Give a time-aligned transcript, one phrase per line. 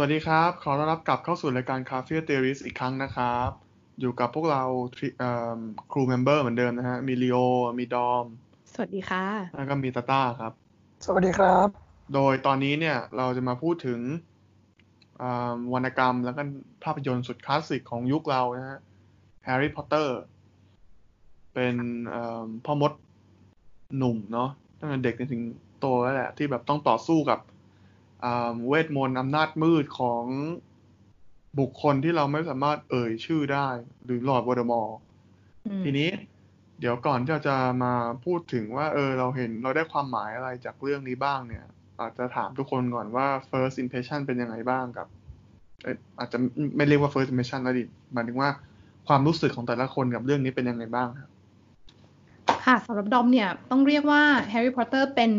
[0.00, 3.50] วัสดีครับ ขอต้อนรับกลับเข้าสู่รายการ Cafe Theories อีกครั้งนะครับ
[4.00, 4.62] อยู่กับพวกเรา
[5.92, 7.38] crew member เหมือนเดิมนะฮะ มีลีโอ
[7.78, 8.24] มีดอม
[8.72, 9.24] สวัสดีค่ะ
[9.56, 10.52] แล้วก็มีตาต้าครับ
[11.04, 11.68] สวัสดีครับ
[12.14, 14.00] โดยตอนนี้เนี่ยเราจะมาพูดถึง
[15.72, 16.42] วรรณกรรมแล้วก็
[16.84, 18.78] ภาพยนตร์สุดคลาสสิกของยุคเรานะฮะ
[19.44, 20.18] แฮร์รี่พอตเตอร์
[21.54, 21.76] เป็น
[22.64, 22.92] พ่อมด
[23.96, 25.42] หนุ่มเนาะตั้งแต่เด็กจนถึง
[25.80, 27.40] โตแล้วแหละ ที่แบบต้องต่อสู้กับ
[28.68, 30.24] เวทมนต์อำนาจมืดของ
[31.58, 33.68] บุคคลที่เราไม่สามารถเอ่ยชื่อได้
[34.04, 34.96] หรือลอร์ดโวลเดอมอร์
[35.84, 36.08] ทีนี้
[36.80, 41.64] เดี๋ยวก่อนที่เราจะมาพูดถึงว่า เออ เราเห็นเราได้ความหมายอะไรจากเรื่องนี้บ้างเนี่ย
[42.00, 45.06] อาจจะถามทุกคนก่อนว่า first impression เป็นยังไงบ้างกับ
[46.18, 46.38] อาจจะ
[46.76, 48.50] ไม่เรียกว่า first impression แล้วดิหมายถึงว่า
[49.08, 51.30] ความรู้สึกของแต่ละคนกับเรื่องนี้เป็นยังไงบ้างครับ
[52.64, 55.32] ค่ะสำหรับดอมเนี่ยต้องเรียกว่าแฮร์รี่พอตเตอร์เป็น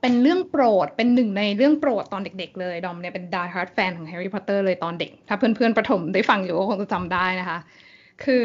[0.00, 7.58] เป็นเรื่องโปรด เป็นหนึ่งในเรื่องโปรดตอนเด็กๆเลย ดอมเนี่ยเป็น die hard fan ของแฮร์รี่พอตเตอร์เลยตอนเด็ก ถ้าเพื่อนๆประถมได้ฟังอยู่ก็คงจะจำได้นะคะ
[8.24, 8.44] คือ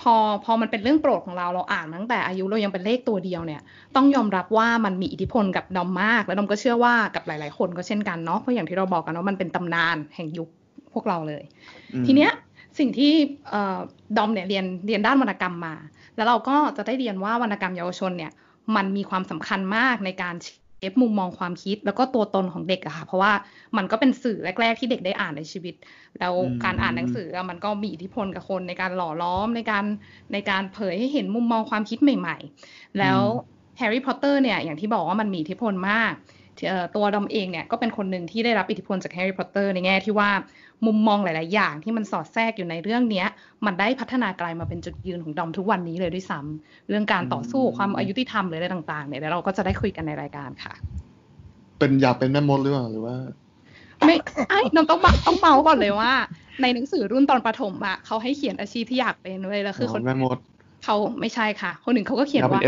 [0.00, 0.14] พอ
[0.44, 3.60] พอมันเป็นเรื่องโปรดของเราเราอ่านตั้งแต่อายุเรายังเป็นเลขตัวเดียวเนี่ย
[3.96, 10.48] ต้องยอมรับว่ามันมีอิทธิพลกับดอมมาก และดอมก็เชื่อว่ากับหลายๆคนก็เช่นกันเนาะเพราะอย่างที่เราบอกกันว่ามันเป็นตำนานแห่งยุค
[10.92, 11.42] พวกเราเลย
[12.06, 12.30] ทีเนี้ย
[12.78, 13.12] สิ่งที่
[14.16, 15.74] ดอมเนี่ยเรียนเรียนด้านวรรณกรรมมา
[16.16, 18.32] แล้วเราก็จะได้เรียนว่าวรรณกรรมเยาวชนเนี่ย
[18.76, 20.34] มันมีความสำคัญมากในการ
[20.82, 23.32] shape มุมมองความคิดแล้วก็ตัวตนของเด็กอะค่ะ เพราะว่า
[23.76, 25.74] มันก็เป็นสื่อแรก ๆ ที่เด็กได้อ่านในชีวิต
[26.18, 29.84] แล้วการอ่านหนังสือมันก็มีอิทธิพลกับคนในการหล่อหลอมในการ
[30.32, 32.36] ในการเผยให้เห็นมุมมองความคิดใหม่
[32.68, 33.20] ๆ แล้ว
[33.78, 36.12] แฮร์รี่พอตเตอร์เนี่ยอย่างที่บอกว่ามันมีอิทธิพลมาก
[36.94, 40.30] ตัวดอมเองเนี่ยก็เป็นคนหนึ่งที่ได้รับอิทธิพลจากแฮร์รี่พอตเตอร์ในแง่ที่ว่า
[40.86, 43.26] มุมมองหลาย ๆ อย่างที่มันสอดแทรกอยู่ในเรื่องเนี้ย
[43.66, 50.72] มันได้พัฒนากลายมาเป็นจุดยืนของดอมทุกวันนี้เลยด้วยซ้ำเรื่องการต่อสู้ความอายุติธรรมหรืออะไรต่าง ๆ เนี่ยเดี๋ยวเราก็จะได้คุยกันในรายการค่ะ
[51.78, 53.16] เป็นอยากเป็นแม่มดหรือเปล่าหรือว่า
[54.04, 54.14] ไม่
[54.48, 56.12] ไอ้น้องต้องต้องเมาก่อนเลยว่า
[56.62, 60.36] ในหนังสือรุ่นตอนประถมอะเขาให้เขียนอาชีพที่อยากเป็นเลยแล้วคือคนแม่มด
[60.84, 62.60] เขาไม่ใช่ค่ะ คนหนึ่งเขาก็เขียนว่า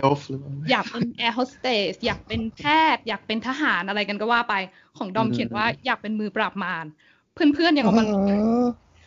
[0.70, 2.62] อยากเป็นแอร์โฮสเตสอยากเป็นแพ
[2.94, 4.54] ทย์ อยากเป็นทหารอะไรกันก็ว่าไป
[4.98, 6.86] ของดอมเขียนว่าอยากเป็นมือปราบมาร
[7.34, 8.08] เพื่อนเพื่อนยังเอามัน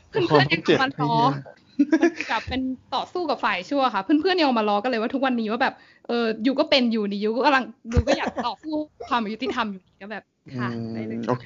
[0.10, 1.16] เพื่อนเพื่อนยังเอามันล้อ
[2.32, 2.62] กับเป็น
[2.96, 5.74] ต่อสู้กับฝ่ายชั่วค่ะ เพื่อนเพื่อนยังเอามาล้อกันเลยว่าทุกวันนี้ว่าแบบ
[6.08, 8.76] เอออยู่ก็เป็นอยู่นี่อยู่ก็กำลังอยู่ก็อยากต่อสู้
[9.10, 10.24] ความยุติธรรมอยู่ก็แบบ
[10.60, 10.70] ค่ะ
[11.30, 11.46] โอเค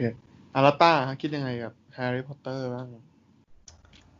[0.56, 2.88] อาราต้าคิดยังไงกับแฮร์รี่พอตเตอร์บ้าง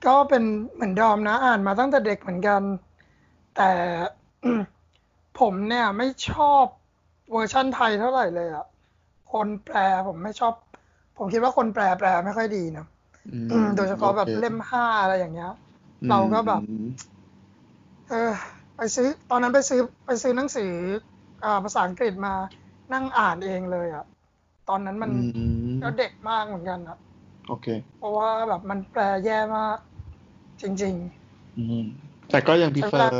[0.08, 0.44] ก็เป็น
[0.74, 2.62] เหมือนดอมนะอ่านมาตั้งแต่เด็กเหมือนกัน
[3.56, 3.72] แต่
[5.40, 6.66] ผมเนี่ยไม่ชอบ
[7.32, 8.66] เวอร์ชั่นไทยเท่าไหร่เลยอะ
[9.34, 10.54] คนแปลผมไม่ชอบ
[11.18, 12.86] ผมคิดว่าคนแปลแปลไม่ค่อยดีนะ
[13.78, 15.52] โดยเฉพาะแบบเล่มห้าอะไรอย่างเงี้ย
[16.10, 16.62] เราก็แบบ
[18.10, 18.32] เออ
[18.78, 20.72] ไปซื้อ ตอนนั้นไปซื้อไปซื้อหนังสือ
[21.44, 22.34] อ่าภาษาอังกฤษมา
[22.94, 24.06] นั่งอ่านเองเลยอะ
[24.70, 25.12] ตอนนั้นมัน
[25.84, 26.98] ก็เด็กมากเหมือนกันอะ
[27.48, 29.78] โอเค เพราะว่าแบบมันแปลแย่มาก
[30.62, 31.22] จริง ๆ
[32.32, 33.12] แต่ก็ยังพิเฟอร์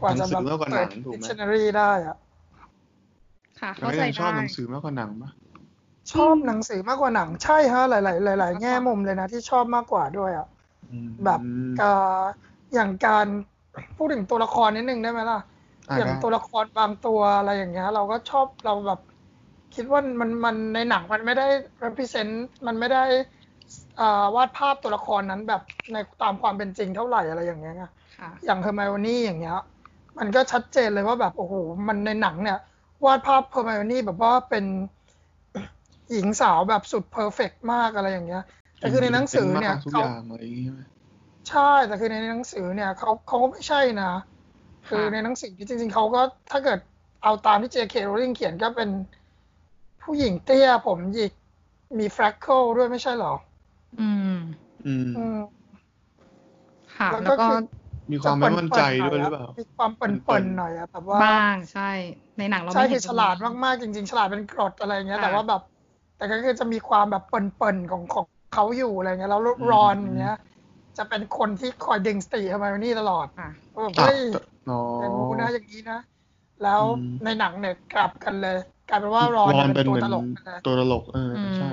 [0.00, 0.42] กว่าจะแบบ
[0.72, 2.16] เปิดดิกชันนารีได้อะ
[3.60, 5.30] ค่ะเข้าใจชอบหนังสือมากกว่าหนังปะ
[6.12, 10.46] ชอบหนังสือมากกว่าหนัง ใช่ฮะ หลาย ๆ หลาย ๆ แง่มุมเลยนะที่ชอบมากกว่าด้วยอะ
[11.24, 11.40] แบบ
[12.74, 13.26] อย่างการ
[13.96, 15.40] พูดถึงตัวละครนิดนึงได้ไหมล่ะ
[15.98, 19.00] อย่างตัวละครบางตัวอะไรอย่างเงี้ย เราก็ชอบเราแบบ
[19.74, 21.46] คิดว่ามันมันในหนังมันไม่ได้
[21.84, 22.32] represent
[22.66, 23.04] มันไม่ได้
[24.34, 27.74] วาดภาพตัวละครนั้นแบบในตามความเป็นจริงเท่าไหร่อะไรอย่างเงี้ย
[28.44, 29.58] อย่างเฮอร์ไมโอนี่อย่างเงี้ย
[30.18, 31.54] มันก็ชัดเจนเลยว่าแบบโอ้โห
[31.88, 32.58] มันในหนังเนี่ย
[33.04, 34.64] วาดภาพเฮอร์ไมโอนี่แบบว่าเป็น
[36.10, 38.42] หญิงสาวแบบสุด perfect มากอะไรอย่างเงี้ย
[38.78, 40.02] แต่คือในหนังสือเนี่ยเขา
[41.48, 44.12] ใช่แต่คือในหนังสือเนี่ยเขาเขาก็ไม่ใช่นะ
[44.88, 46.20] คือในหนังสือจริง ๆเขาก็
[46.50, 46.78] ถ้าเกิด
[47.22, 48.90] เอาตามที่เจเคโรลิงเขียนก็เป็น
[50.02, 51.32] ผู้หญิงเตี้ยผมหยิก
[51.98, 53.34] มีแฟรคเคิลด้วยไม่ใช่หรอ
[54.00, 54.36] อืม
[54.86, 55.38] อืม
[56.96, 57.46] ค่ะแล้วก็
[58.12, 61.90] มีความไม่มั่นใจด้วยหรือเปล่ามีความเปิ่นๆหน่อยอะแต่ว่าบ้างใช่
[62.38, 65.62] ในหนังเราใช่คือฉลาดมากๆจริง ๆ ฉลาดเป็นกรดอะไรเงี้ย แต่ว่าแบบ
[66.16, 69.42] แต่ก็คือจะมีความแบบเปิ่นๆของของเขาอยู่อะไรเงี้ยแล้ว
[69.72, 70.36] รอนอย่างเงี้ย
[70.98, 73.50] จะเป็นคนที่คอยดึงสติทำไมนี่ตลอดอะ
[73.82, 74.18] แบบเฮ้ย
[74.98, 76.00] เป็นมูนะอย่างนี้นะ
[76.62, 76.82] แล้ว
[77.24, 78.56] ในหนังเนี่ยกลับกันเลย
[78.88, 80.24] กลายเป็นว่ารอนเป็นตัวตลก
[80.64, 81.70] ตัวตลกเออใช่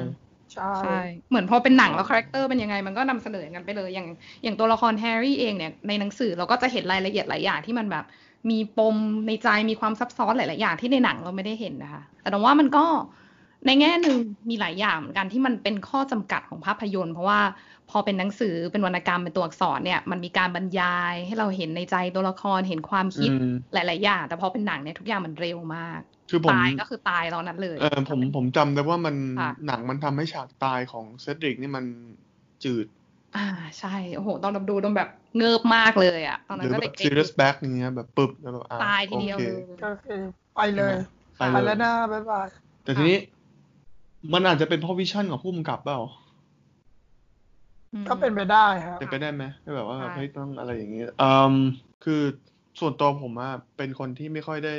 [0.80, 1.00] ใช่
[1.30, 4.08] เหมือนพอเป็นหนังแล้ว character เป็นยังไงมันก็นำเสนอกันไปเลย อย่าง
[4.44, 8.06] อย่างตัวละครแฮร์รี่เองเนี่ยในหนังสือเราก็จะเห็นรายละเอียดหลายอย่างที่มันแบบ
[8.50, 8.96] มีปม
[9.28, 12.86] ในใจมีความซับซ้อนหลาย ๆ อย่างที่ในหนังเราไม่ได้เห็นนะคะ แต่ว่ามันก็
[13.66, 14.18] ในแง่หนึ่ง
[14.50, 17.40] มีหลายอย่างเหมือนกันที่มันเป็นข้อจำกัดของภาพยนตร์ เพราะว่า
[17.90, 23.32] พอเป็นหนังสือเป็นวรรณกรรมเป็นตัวอักษรเนี่ยมันมีการบรรยายให้เราเห็นในใจตัวละครเห็นความคิด
[23.74, 31.86] หลาย ๆ อย่างแต่พอเป็นหนังเนี่ยทุกอย่างมันเร็วมาก คือผมตายก็คือตายตอนนั้นเลย เออผมผมจำได้ว่ามันค่ะหนังมันทำให้ฉากตายของเซดริกนี่มัน
[32.64, 32.88] จืด
[33.38, 33.48] อ่า
[33.80, 40.22] ใช่โอ้โห ตอนดูต้องแบบเงิบมากเลยอะ ตอนหนั้รืนอก็แบเด็บก serious back อย่างเงี้ยแบบปึ๊บแล้วแบบอะตายทีเดียวโอคเลยก็คือ
[40.56, 40.96] ไปเลย
[41.38, 42.48] ไปเลยไปแล้วนะบ๊ายบาย
[42.84, 43.20] แต่ทีนี้
[44.34, 46.00] มันอาจจะเป็นเพราะ vision ของผู้กำกับเปล่า
[47.94, 51.54] อืมก็เป็นไปได้ครับเป็นไปได้ไหมไม่แบบว่าใช่เฮ้ยต้องอะไรอย่างงี้อืม
[52.04, 52.22] คือ
[52.80, 54.76] ส่วนตัวผมอะเป็นคนที่ไม่ค่อยได้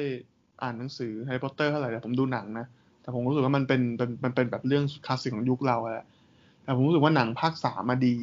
[0.62, 2.66] อ่านหนังสือแฮร์รี่พอตเตอร์เท่าไหร่แต่ผมดูหนังนะ
[3.02, 6.06] แต่ผมรู้สึกว่ามันเป็นเป็นมันเป็นแบบเรื่องคลาสสิกของยุคเราแหละ
[6.62, 8.16] แต่ผมรู้สึกว่าหนังภาคสามมาดี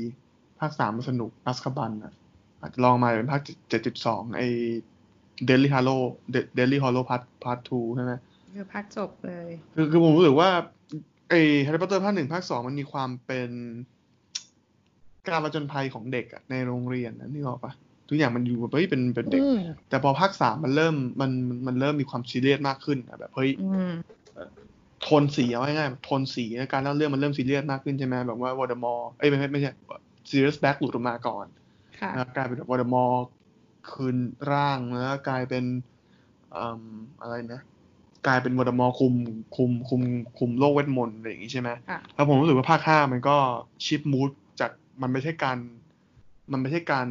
[0.59, 2.13] ภาคสามมันสนุกอัซคาบันอะ
[2.59, 4.41] อาจจะลองมาเป็นภาคเจ็ดจุดสองไอ
[5.45, 5.89] Deathly Hallows
[6.55, 8.13] Deathly Hallows part part two ใช่ไหม
[8.55, 10.49] คือภาคจบเลย คือคือผมรู้สึกว่า
[11.29, 13.49] ไอ้แฮร์รี่พอตเตอร์ภาคหนึ่งภาคสองมันมีความเป็น
[15.27, 17.73] การประจนภัยของเด็กอะในโรงเรียนนะนี่ออกปะ
[18.09, 19.57] ทุกอย่างมันอยู่แบบเฮ้ยเป็นเป็นเด็กอืม
[19.89, 23.93] แต่พอภาคสามมันเริ่มมันมันมันเริ่มมีความซีเรียสมากขึ้นอะแบบเฮ้ยอืม
[25.01, 29.71] โทนสีเอาง่ายๆโทนสีในการเล่าเรื่องมันเริ่มซีเรียสมากขึ้นใช่ไหมแบบว่าโวลเดอมอร์เอ้ยไม่ไม่ไม่ใช่
[30.29, 31.45] ซิเรียสแบล็กหลุดออกมาก่อน
[31.99, 33.23] ค่ะแล้วกลายเป็นโวลเดอมอร์
[33.91, 34.17] คืน
[34.51, 35.63] ร่างแล้วกลายเป็น
[36.55, 36.83] อืม
[37.21, 37.61] อะไรนะ
[38.27, 39.13] กลายเป็นโวลเดอมอร์คุม
[39.55, 40.01] คุมคุม
[40.37, 43.37] คุมโลกเวทมนตร์อะไรอย่างงี้ใช่ไหมค่ะแล้วผมรู้สึกว่าภาคห้ามันก็
[43.85, 44.29] shift mood
[44.59, 44.71] จาก
[45.01, 45.57] มันไม่ใช่การ
[46.51, 47.07] มันไม่ใช่การ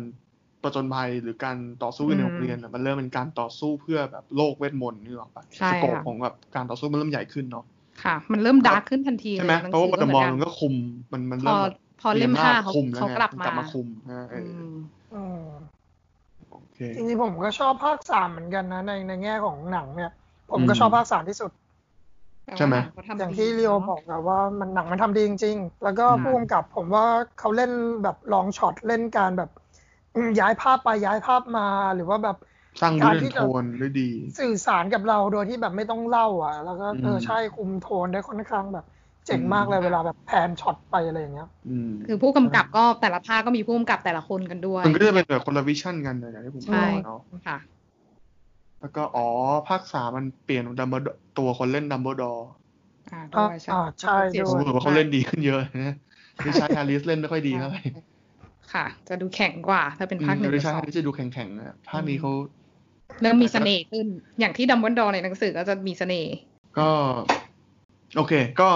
[0.65, 7.65] ประจนภัยหรือการต่อสู้กันในอืมโรงเรียนอะมันเริ่มเป็นการต่อสู้เพื่อแบบโลกเวทมนตร์นี่หรอกปะใช่สโกปค่ะของแบบการต่อสู้มันเริ่มใหญ่ขึ้นเนาะ
[8.03, 10.75] ค่ะ มันเริ่ม dark ขึ้นทันทีใช่ไหมลยเพราะว่าโวลเดอมอร์มันหก็คุม
[11.13, 14.71] มันมันพเริ่อมแบบพอเล่มมีอำนจห้าเขาคุมแล้วเขาไงกลับมันมากลับมาคุมฮะเออือม
[15.13, 15.39] อืม
[16.51, 20.11] โอเคจริงๆผมก็ชอบภาคสามเหมือนกันนะในในแง่ของหนังเนี่ย
[20.51, 21.51] ผมก็อืมชอบภาคสามที่สุด
[22.57, 27.07] ใช่ไหมแต่ว่นังเขทำอย่างดีที่เรียวนะบอกอะว่ามันหนังมันทำดีจริงๆ แล้วก็อืมผู้กำกับผมว่า
[27.39, 27.71] เขาเล่น
[28.03, 29.64] แบบลองช็อตเล่นการแบบอืม
[30.41, 31.63] ย้ายภาพไปย้ายภาพมา
[31.95, 32.37] หรือว่าแบบ
[32.81, 38.85] สร้างมูกาดรแอนที่โทจะนได้ดีสื่อสารกับเราโดยที่แบบไม่ต้องเล่า อะ แล้วก็เอออืมใช่คุมโทนได้ค่อนข้างแบบ
[39.27, 47.57] เจ๋งอืมมากเลยเวลาแบบแพนช็อตไปอะไรอย่างเงี้ยอืมคือผู้กำกับก็แต่ละภาคก็มีผู้กำกับแต่ละคนกันด้วย มันก็จะเป็นแบบคนละวิชั่นกันนะอย่างที่ผมบใช่อกเนาะค่ะ
[48.81, 49.23] แล้วก็อ๋อ
[49.67, 51.03] ภาคสามมันเปลี่ยนดัมเบิล
[51.35, 52.43] ตัวคนเล่นดัมเบิลดอร์
[53.11, 55.85] อ่าด้วยใช่อ่าใช่เสียด้ผมวยรู้สึกว่าเขาเล่นดีขึ้นเยอะนะ
[56.45, 57.79] ดิชาร์ดแฮร์ริสเล่นไม่ค่อยดีเท่าไหร่
[58.75, 62.33] ค่ะ จะดูแข็งกว่า ถ้าเป็นภาคหนึ่งดิกับชาร์สดอแฮงร์ริสจะดูแข็งๆนะภาคนี้เขา
[63.23, 64.07] เริ่มมีเสน่ห์ขึ้น
[64.41, 66.35] อย่างที่ดัมเบิลดอร์ในหนังสือก็จะมีเสน่ห์
[66.79, 66.89] ก็
[68.17, 68.71] โอเค ก็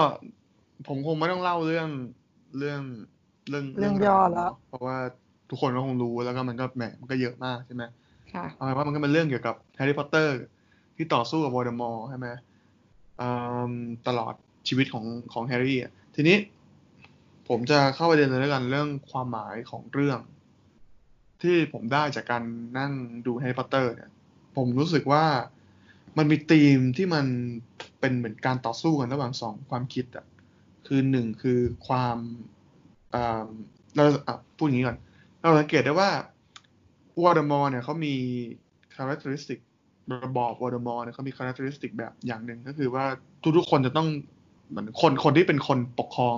[0.87, 1.89] ผมคงไม่ต้องเล่าเรื่อง
[2.57, 2.81] เรื่อง
[3.49, 4.97] เรื่องเรื่องย่อแล้ว เพราะว่า
[5.49, 7.83] ทุกคนก็คงรู้แล้วก็มันก็แหมมันก็เยอะมากใช่ไหม
[8.33, 10.35] ค่ะเอาเป็นว่ามันก็เป็นเรื่องเกี่ยวกับแฮร์รี่พอตเตอร์
[10.95, 12.27] ที่ต่อสู้กับโวลเดอมอร์ใช่ไหม
[13.21, 13.27] อื
[13.69, 13.73] ม
[14.07, 14.33] ตลอด
[14.67, 16.37] ชีวิตของของแฮร์รี่อะทีนี้
[17.49, 20.19] ผมจะเข้าประเด็นเลยแล้วกันเรื่องความหมายของเรื่อง
[21.41, 22.43] ที่ผมได้จากการ
[22.77, 22.93] นั่ง
[23.25, 24.09] ดูแฮร์รี่พอตเตอร์เนี่ย
[24.55, 25.25] ผมรู้สึกว่า
[26.17, 27.25] มันมีธีมที่มัน
[27.99, 30.25] เป็นเหมือนการต่อสู้กันระหว่างสองความคิดอะ
[30.87, 32.17] คือหนึ่งคือความ
[33.95, 34.03] เรา
[34.57, 34.97] พูดอย่างนี้ก่อน
[35.41, 36.09] เราสังเกตได้ว่า
[37.23, 38.15] โวลเดอมอร์เนี่ยเขามี
[38.95, 39.59] characteristic
[40.25, 43.05] ระบอบโวลเดอมอร์เนี่ยเขามี characteristic แบบอย่างหนึ่งก็คือว่า
[43.57, 44.07] ทุกๆคนจะต้อง
[44.69, 46.37] เหมือนคนคนที่เป็นคนปกครอง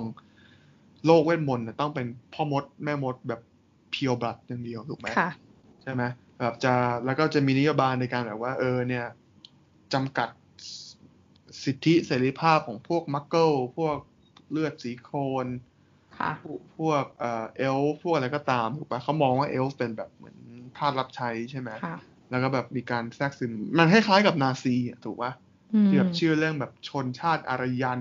[1.06, 3.40] โลกเวทมนต์เนี่ยต้องเป็นพ่อมดแม่มดแบบ
[3.90, 5.30] เพียวบลัดอย่างเดียวถูกไหมค่ะ
[5.82, 6.02] ใช่ไหม
[6.38, 9.06] แบบจะแล้วก็จะมีนโยบายในการแบบว่า เออเนี่ย
[9.92, 10.28] จำกัด
[11.64, 13.96] สิทธิเสรีภาพของพวกมักเกิลพวก
[14.50, 15.46] เลือดสีโครน
[16.18, 20.36] ค่ะพวกพวกเอ่อเอลฟ์พวกอะไรก็ตามถูกปะเขามองว่าเอลฟ์เป็นแบบเหมือน
[20.76, 21.98] ทาสรับใช้ใช่ไหมค่ะ
[22.30, 25.32] แล้วก็แบบมีการแทรกซึมมันคล้ายๆกับนาซีอะถูกปะ
[25.74, 28.00] อืมที่แบบชื่อเรื่องแบบชนชาติอารยัน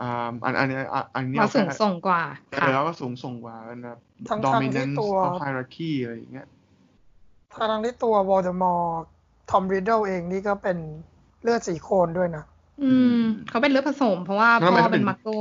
[0.00, 3.96] อ่าอันอันนี้อันอันนี้มาเอาสูงแค่ส่งกว่าเอค่ะอแล้วก็สูงส่งกว่านะ
[4.28, 6.48] ทั้งๆที่ dominance ตัว of hierarchy อะไรอย่างเงี้ย
[7.70, 9.02] ทั้งที่ตัววอลเดอมอร์
[9.50, 10.78] ทอมริดเดิลเองนี่ก็เป็น
[11.42, 12.44] เลือดสีโคนด้วยนะ
[12.82, 15.38] อืม เขาเป็นเลือดผสม เพราะว่าแล้วทำไมพ่อเขาเป็เป็นนมักโก้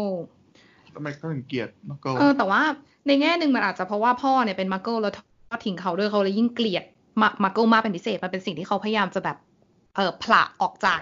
[0.96, 2.62] ทำไมเขาถึงเกลียดมักเกิลเออแต่ว่า
[3.08, 5.20] ในแง่หนึ่งมันอาจจะเพราะว่าพ่อเนี่ยเป็นมักโก้แล้วท
[5.54, 6.84] อดทิ้งเขาด้วยเขาเลยยิ่งเกลียด
[7.22, 9.38] มามักโก้มากเป็นพิเศษมันเป็นสิ่งที่เขาพยายามจะแบบ
[9.96, 11.00] เออผละออกจาก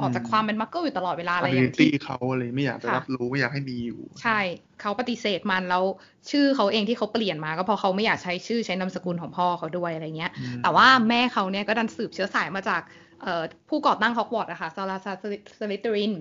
[0.00, 4.38] ออกจากความเป็นมักโก้อยู่ตลอดเวลาอะไรอย่างตี้ที่เขาอะไรไม่อยากจะค่ะรับรู้ไม่อยากให้มีอยู่ ใช่
[4.80, 5.84] เขาปฏิเสธมันแล้ว
[6.30, 12.82] ชื่อเขาเองที่เขาเปลี่ยนมา ก็เพราะเขาไม่อยากใช้ชื่อใช้นามสกุลของพ่อเขาด้วยอะไรเงี้ยอืมแต่ว่าแม่เขาเนี่ยก็ดันสืบเชื้อสายมาจาก
[13.22, 15.12] เอ่อผู้ก่อตั้งฮอกวอตส์อะค่ะซาลาซา
[15.60, 16.12] สลิตริน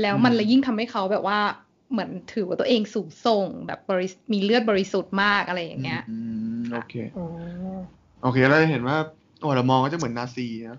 [0.00, 1.38] แล้วมันเลยยิ่งทำให้เขาแบบว่า
[1.92, 6.18] เหมือนถือว่าตัวเองสูงส่งแบบบริสมีเลือดบริสุทธิ์มากอะไรอย่างเงี้ยอื
[6.60, 7.24] มโอเคอื
[7.76, 7.78] ม
[8.22, 8.96] โอเคเราจะเห็นว่า
[9.40, 10.78] โอ้เรามองก็จะเหมือนนาซีนะ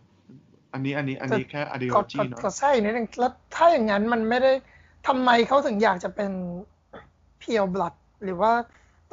[0.74, 1.62] อันนี้อันนี้อันนี้แค่
[1.94, 4.52] ขอ ideology ขอเนาะขอแทรกอีกนิดนึงแล้วถ้าอย่างนั้นมันไม่ได้
[5.08, 6.32] ทำไมเขาถึงอยากจะเป็น
[7.40, 8.52] เพียวบลัดหรือว่า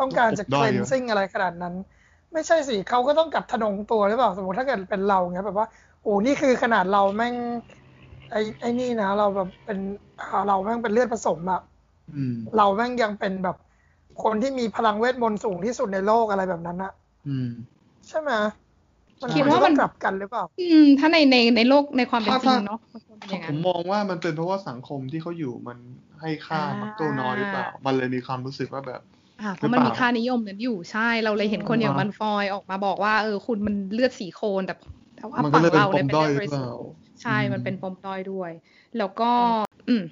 [0.00, 1.74] ต้องการจะด้เคอยลเหรนอซิ่งอะไรขนาดนั้น
[2.32, 5.68] ไม่ใช่สิเขาก็ต้องกลับทะนงตัวหรือเปล่าสมมติถ้าเกิดเป็นเราเงี้ยแบบว่า
[6.02, 7.34] โอ้นี่คือขนาดเราแม่ง
[8.30, 9.78] ไอ้ไอ้นี่นะ เราแบบเป็น
[10.48, 11.60] เราแม่งเป็นเลือดผสมอะ
[12.56, 13.56] เราแม่งยังเป็นแบบ
[14.22, 16.92] คนที่มีพลังเวทมนต์สูงที่สุดในโลกอะไรแบบนั้นอะ
[18.08, 18.67] ใช่ไหมมัน
[19.36, 22.78] คิดว่ามันกลับกันหรือเปล่า อืม ถ้าในในในโลกในความเป็นจริงเนาะ
[23.48, 25.78] ผมมองว่ามันเป็นเพราะว่าสังคมที่เขาอยู่มัน
[26.20, 29.00] ให้ค่ามักเกิลน้อยหรือเปล่า มันเลยมีความรู้สึกว่าแบบ
[29.40, 34.74] อ่าเพราะมันมีค่านิยมนั้นอยู่ใช่เราเลยเห็นคนอย่างมันฟอยออกมาบอกว่าเออคุณมันเลือดสีโคนแต่
[35.16, 36.68] แต่ว่าฝั่งเราเนี่ยเป็นเลือดบริสุท
[37.22, 38.50] ใช่มันเป็นปมด้อยด้วย
[38.98, 39.30] แล้วก็
[39.88, 40.02] อืม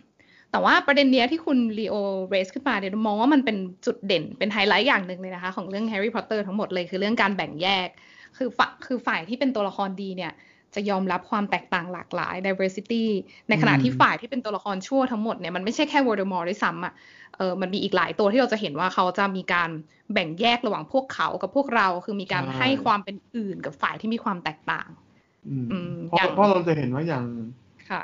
[0.50, 1.94] แต่ว่าประเด็นเนี้ยที่คุณลีโอ
[2.28, 7.88] raise ขึ้นมาเนี่ยมองว่ามันเป็นจุดเด่นเป็นไฮไลท์อย่างหนึ่งเลยนะคะ ของเรื่องแฮร์รี่พอตเตอร์ทั้งหมดเลยคือเรื่องการแบ่งแยก
[8.37, 10.33] คือฝ่ายคือฝ่ายที่เป็นตัวละครดีเนี่ย
[10.75, 13.05] จะยอมรับความแตกต่างหลากหลาย diversity
[13.49, 16.93] ในขณะที่ฝ่ายที่เป็นตัวละครชั่วทั้งหมดเนี่ยมันไม่ใช่แค่โวลเดอมอร์ด้วยซ้ำอะ
[17.37, 19.71] เออมันมีอีกหลายตัวที่เราจะเห็นว่าเขาจะมีการ
[20.12, 24.88] แบ่งแยกระหว่างพวกเขากับพวกเรา คือมีการให้ความเป็นอื่นกับฝ่ายที่มีความแตกต่าง
[26.07, 27.26] เพราะเพราะเราจะเห็นว่าอย่าง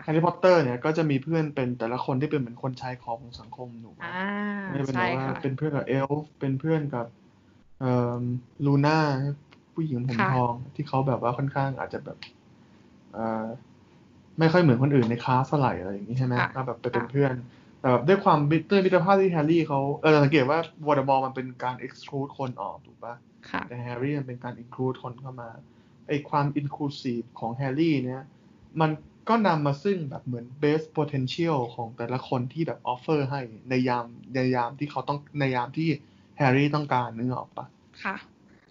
[0.05, 3.93] แฮร์รี่พอตเตอร์เนี่ยก็จะมีเพื่อนเป็นแต่ละคนที่เป็นเหมือนคนชายขอบของสังคมหนู
[4.71, 7.07] ไม่เป็นว่าเป็นเพื่อนกับเอลฟ์เป็นเพื่อนกับ
[7.81, 8.21] เอ่อ
[8.67, 8.99] ลูน่า
[9.75, 12.19] ผู้หญิงผมทองที่เขาแบบว่าค่อนข้างอาจจะแบบ
[13.13, 13.45] เอ่อ
[14.39, 17.35] ไม่ค่อยเหมือนคนอื่นในคลาสเท่าไหร่อะไรอย่างนี้ใช่ไหมก็แบบไปเป็นเพื่อน
[17.81, 18.39] แต่แบบด้วยความ
[18.71, 23.15] ด้วยมิตรภาพที่แฮร์รี่เขาเออสังเกตว่าโวลเดอมอร์มันเป็นการ exclude คนออกถูกปะ
[23.69, 25.51] แต่แฮร์รี่มันเป็นการ include คนเข้ามา
[26.09, 28.23] ไอความ inclusive ของแฮร์รี่เนี่ย
[28.81, 28.91] มัน
[29.29, 35.89] ก็นำมาซึ่งแบบเหมือนเบส potential ของแต่ละคนที่แบบ offer ให้ในยามในยามที่เขาต้องในยามที่
[36.37, 37.67] แฮร์รี่ต้องการนึกออกปะ
[38.05, 38.17] ค่ะ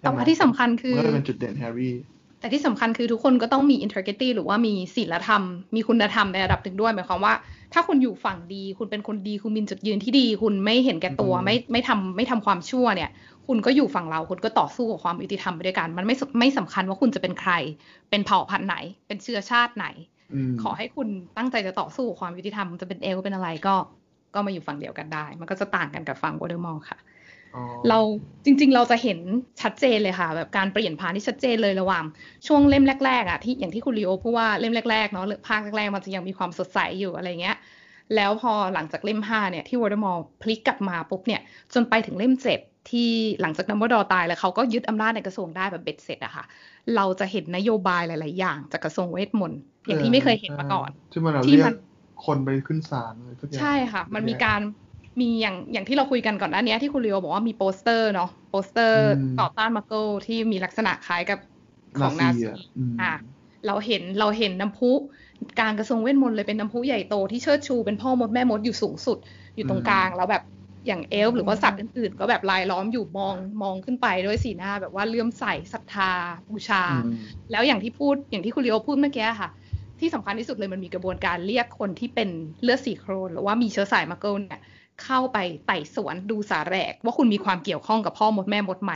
[0.01, 1.95] แต่ว่าที่สำคัญคือเมื่อเป็นจุดเด่นแฮร์รี่
[2.39, 5.43] แต่ที่สำคัญคือทุกคนก็ต้องมี integrity หรือว่ามีศีลธรรม
[5.75, 7.33] มีคุณธรรมในระดับหนึ่งด้วยหมายความว่า
[7.73, 13.09] ถ้าคุณอยู่ฝั่งดี คุณเป็นคนดี คุณมีจุดยืนที่ดี คุณไม่เห็นแก่ตัว ไม่ไม่ทำไม่ทำความชั่วเนี่ย
[13.47, 17.51] คุณก็อยู่ฝั่งเรา คุณก็ต่อสู้กับความอยุติธรรมไปด้วยกัน มันไม่ไม่สำคัญว่าคุณจะเป็นใคร
[18.09, 18.75] เป็นเผ่าพันธุ์ไหน
[19.07, 19.87] เป็นเชื้อชาติไหน
[20.61, 23.75] ขอให้คุณตั้งใจจะต่อสู้กับความอยุติธรรม จะเป็นเอลฟ์เป็นอะไรก็
[24.33, 26.97] ก็มาอยู่ฝั่งเดียวกันได้ มันก็จะต่างกันกับฝั่งโวลเดอมอร์ค่ะ
[27.87, 27.99] เรา
[28.45, 29.19] จริง ๆ เราจะเห็น
[29.61, 32.03] ชัดเจนเลยค่ะ แบบการเปลี่ยนผ่านที่ชัดเจนเลยระหว่าง
[32.47, 37.57] ช่วงเล่มแรกๆอะที่อย่างที่คุณลีโอพูดว่าเล่มแรกๆเนาะภาคแรกๆมันจะยังมีความสดใสอยู่อะไรเงี้ย
[38.15, 41.41] แล้วพอหลังจากเล่มห้าเนี่ยที่โวลเดอมอร์พลิกกลับมาปุ๊บเนี่ย
[41.73, 43.09] จนไปถึงเล่มเจ็ดที่
[43.41, 46.45] หลังจากดัมเบิลดอร์ตายแล้วเขาก็ยึดอำนาจในกระทรวงได้แบบเบ็ดเสร็จอะค่ะ
[46.95, 51.73] เราจะเห็นนโยบายหลาย ๆ อย่างจากกระทรวงเวทมนต์อย่างที่ไม่เคยเห็นมาก่อน ที่มันที่มัน
[52.25, 54.61] คนไปขึ้นศาลอะไรทุกอย่างใช่ค่ะ มันมีการ
[55.19, 58.97] มีอย่างอย่างที่เราคุยกันก่อนหน้านี้ที่คุณเลียวบอกว่ามีโปสเตอร์เนาะโปสเตอร์
[59.39, 61.39] ต่อต้านมักเกิลที่มีลักษณะคล้ายกับ
[61.99, 62.45] ของนาซี
[63.01, 63.11] อ่า
[63.67, 64.91] เราเห็นเราเห็นน้ำพุ
[65.59, 69.17] กลางกระทรวงเวทมนต์เลยเป็นน้ำพุใหญ่โตที่เชิดชูเป็นพ่อมดแม่มดอยู่สูงสุด
[69.55, 70.43] อยู่ตรงกลางแล้วแบบ
[70.87, 76.11] อย่างเอลฟ์หรือว่าสัตว์อื่นๆ ก็แบบลายล้อมอยู่มองมองขึ้นไปด้วยสีหน้าแบบว่าเลื่อมใสศรัทธา
[76.49, 76.83] บูชา
[77.51, 79.49] แล้วอย่างที่พูดอย่างที่คุณเลียวพูดเมื่อกี้ค่ะ
[79.99, 82.29] ที่สำคัญที่สุดเลยมันมีกระบวนการเรียกคนที่เป็น
[82.63, 84.61] เลือดสีโคลนหรือว่ามีเชื้อสายมักเกิลเนี่ย
[85.01, 88.93] เข้าไปไต่สวนดูสาแหรก ว่าคุณมีความเกี่ยวข้องกับพ่อมดแม่มดไหม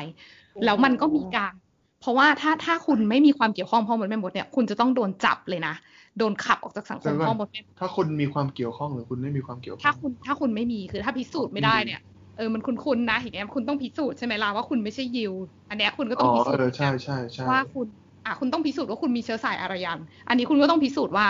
[0.63, 1.53] แล้วมันก็มีการ
[1.99, 5.73] เพราะว่าถ้าถ้าคุณไม่มีความเกี่ยวข้องพ่อมดแม่มดเนี่ยคุณจะต้องโดนจับเลยนะ
[6.17, 11.99] โดนขับออกจากสังคมพ่อมดแม่ถ้าคุณมีความเกี่ยวข้องหรือคุณไม่มีความเกี่ยวข้องถ้าคุณถ้าคุณไม่มีคือถ้าพิสูจน์ไม่ได้เนี่ย
[12.37, 15.33] เออมันคุณคุณนะอย่างเงี้ยคุณต้องพิสูจน์ใช่ไหมล่ะว่าคุณไม่ใช่ยิว
[15.69, 17.87] อันเนี้ยคุณก็ต้องพิสูจน์ใช่ใช่ใช่ว่าคุณ
[18.25, 21.25] อะคุณต้องพิสูจน์ว่าคุณมีเชื้อสายอารยัน อันนี้คุณก็ต้องพิสูจน์ว่า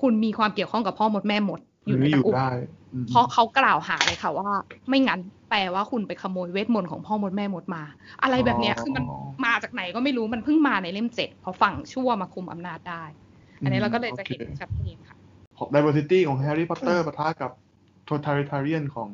[0.00, 2.34] คุณมีความเกี่ยวข้องกับพ่อมดแม่มด อยู่ในตระกูล
[3.08, 4.48] เพราะเขากล่าวหาเลยค่ะว่า
[4.88, 5.20] ไม่งั้น
[5.50, 7.82] แปลว่าคุณไปขโมยเวทมนต์ของพ่อมดแม่มดมา
[8.22, 9.04] อะไรแบบเนี้ยคือมัน
[9.46, 13.02] มาจากไหนก็ไม่รู้มันเพิ่งมาในเล่มเจ็ดพอฝั่งชั่วมาคุมอำนาจได้
[13.64, 15.16] อันนี้เราก็เลยจะเห็นชัดเจนค่ะ
[15.58, 17.50] ของ diversity ของแฮร์รี่พอตเตอร์ปะทะกับ
[18.08, 19.10] totalitarian ของ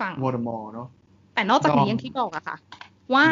[0.00, 0.88] ฝั่งโวลเดอมอร์เนาะ
[1.34, 2.56] แต่นอกจากนี้ยังที่บอกอะค่ะ
[3.14, 3.24] ว่า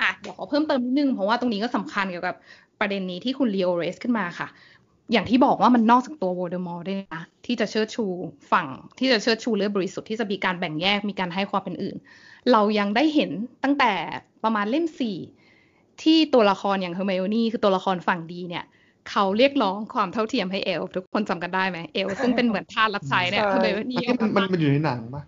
[0.00, 2.36] อะเดี๋ยวขอเพิ่มเติมนิดนึง เพราะว่าตรงนี้ก็สำคัญเกี่ยวกับ
[2.80, 4.48] ประเด็นนี้ที่คุณลีโอ raise ขึ้นมาค่ะ
[5.12, 8.04] อย่างที่บอกว่ามันนอกจากตัวโวลเดอมอร์ด้วยนะที่จะเชิดชู
[8.52, 8.68] ฝั่ง
[8.98, 11.96] ที่จะเชิดชูเลือดบริสุทธิ์ที่จะมีการแบ่งแยกมีการให้ความเป็นอื่น
[12.52, 13.30] เรายังได้เห็น
[13.64, 13.92] ตั้งแต่
[14.44, 15.16] ประมาณเล่มสี่
[16.02, 18.64] ที่ตัวละครอย่างเฮอร์ไมโอนี่คือตัวละครฝั่งดีเนี่ย
[19.10, 25.22] เขาเรียกร้องความเท่าเทียมให้เอลทุกคนจำกันได้ไหมเอลซึ่งเป็นเหมือนทาสรับใช้เนี่ยเฮอร์ไมโอนี่มันมันอยู่ในหนังปะ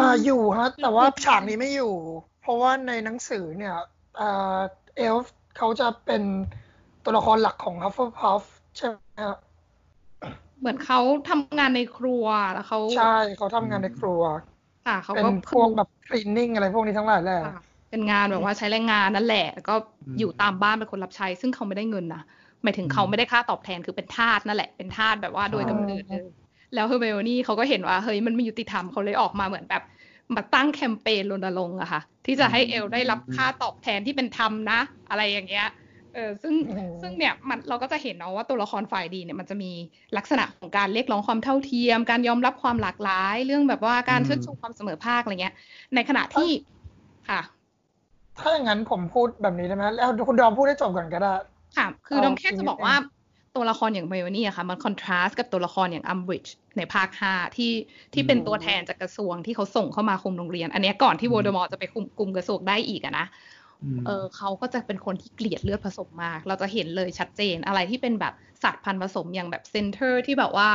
[0.00, 1.94] อ่าอยู่ฮะ แต่ว่าฉากนี้ไม่อยู่
[2.40, 3.74] เพราะว่าในหนังสือเนี่ย
[4.18, 5.16] เอล
[5.56, 6.22] เขาจะเป็น
[7.08, 8.42] ตัวละครหลักของ Hufflepuff
[8.76, 8.96] ใช่ไหม
[10.60, 11.00] เหมือนเขา
[11.30, 14.22] ทำงานในครัวแล้วเขาใช่เขาทำงานในครัว
[14.86, 17.40] ค่ะเขาเป็นพวกแบบคลีนนิ่งอะไรพวกนี้ทั้งหลายแหละ
[17.90, 19.74] เป็นงานแบบว่าใช้แรงงานนั่นแหละแล้วก็
[20.18, 22.22] อยู่ตามบ้านเป็นคนรับใช้ ซึ่งเขาไม่ได้เงินนะ
[22.62, 26.22] หมายถึงเขาไม่ได้ค่าตอบแทนคือเป็นทาสนั่นแหละเป็นทาสแบบว่าโดยกำเนิดเลย
[26.74, 29.82] แล้วเฮอร์เบลนี่เขาก็เห็นว่าเฮ้ยมันไม่ยุติธรรมเขาเลยออกมาเหมือนแบบ
[30.34, 36.54] มาตั้งแคมเปญรณรงค์อะค่ะ ที่จะให้เอลได้รับค่าตอบแทนที่เป็นธรรมนะ อะไรอย่างเงี้ยเอออซึ่ง
[37.02, 39.72] ซึ่งเนี่ยมันเราก็จะเห็นเนาะว่าตัวละครฝ่ายดีเนี่ยมันจะมี
[40.16, 45.54] ลักษณะของการเรียกร้องความเท่าเทียม การยอมรับความหลากหลาย เรื่องแบบว่าการเชิดชูความเสมอภาคอะไรเงี้ย
[45.94, 46.50] ในขณะที่
[47.28, 47.40] ค่ะ
[48.38, 51.34] ถ้าอย่างนั้นผมพูดแบบนี้ได้ไหมแล้วคุณดอมพูดได้จบก่อนก็ได้
[51.76, 52.94] ค่ะ คือดอมแค่จะบอกว่า
[53.56, 57.72] ตัวละครอย่างเมลนี่อะค่ะ มันคอนทราสต์กับตัวละครอย่างอัมบริดจ์ในภาคห้าที่
[58.14, 63.26] ที่เป็นตัวแทนจากกระทรวงที่เขาส่งเข้ามาคุมโรงเรียน อันนี้ก่อนที่โวลเดอมอร์จะไปคุมกลุ่มกระทรวงได้อีกอะนะ
[64.06, 70.68] เออเขาก็จะเป็นคนที่เกลียดเลือดผสมมาก เราจะเห็นเลยชัดเจนอะไรที่เป็นแบบสัตว์พันธุ์ผสมอย่างแบบเซนทอร์ที่แบบว่า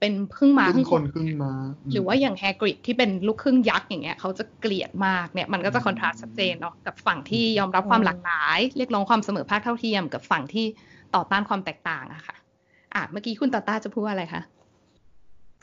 [0.00, 1.52] เป็นครึ่งม้าครึ่งคนครึ่งม้า
[1.92, 10.66] หรือว่าอย่างแฮกริดที่เป็นลูกครึ่งยักษ์อย่างเงี้ยเขาจะเกลียดมากเนี่ยมันก็จะ contrast ชัดเจนเนาะกับฝั่งที่ยอมรับความหลากหลาย เรียกร้องความเสมอภาคเท่าเทียม กับฝั่งที่
[11.14, 12.36] ต่อต้านความแตกต่างอะค่ะ
[12.94, 14.42] อะเมื่อกี้คุณตาตาจะพูดอะไรคะ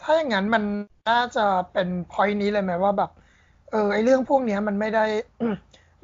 [0.01, 0.63] ถ้าอย่างนั้นมัน
[1.09, 3.11] น่าจะเป็นพอยนี้เลยไหมว่าแบบ
[3.71, 5.05] เออไอเรื่องพวกนี้มันไม่ได้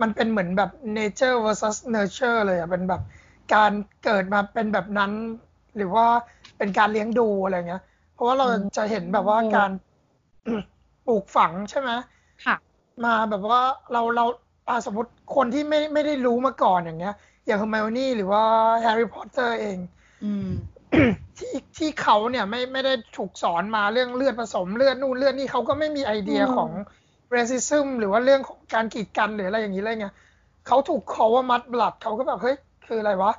[0.01, 3.01] มันเป็นเหมือนแบบ nature versus nurture เลยอะเป็นแบบ
[3.53, 3.71] การ
[4.03, 5.11] เกิดมาเป็นแบบนั้น
[5.77, 6.05] หรือว่า
[6.57, 8.45] เป็นการเลี้ยงดูอะไรเงี้ย เพราะว่าเรา
[8.77, 9.71] จะเห็นแบบว่าการ
[11.07, 11.89] ปลูกฝังใช่ไหม
[12.45, 12.55] ค่ะ
[13.05, 13.61] มาแบบว่า
[13.93, 14.25] เราเรา
[14.85, 17.15] สมมติคนที่ไม่ไม่ได้รู้มาก่อนอย่างเงี้ย
[17.45, 18.43] อย่างเฮอร์ไมโอนี่หรือว่า
[18.79, 19.77] แฮร์รี่พอตเตอร์เอง
[21.37, 26.69] ที่ที่เขาเนี่ยไม่ไม่ได้ถูกสอนมาเรื่องเลือดผสมเลือดนู่นเลือดนี่เขาก็ไม่มีไอเดียของ
[27.31, 30.07] racism หรือว่าเรื่องของการกีดกันหรืออะไรอย่างนี้เลยไง
[30.67, 32.55] เขาถูก call ว่า mudblood เขาก็แบบเฮ้ย
[32.87, 33.31] คืออะไรวะ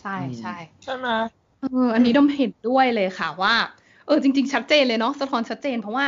[0.00, 1.08] ใช่ใช่ใช่ไหม
[1.60, 3.54] เอออันนี้ต้องเห็นด้วยเลยค่ะว่า
[4.06, 6.04] เออจริง ๆ ชัดเจนเลยเนาะสะท้อนชัดเจนเพราะว่า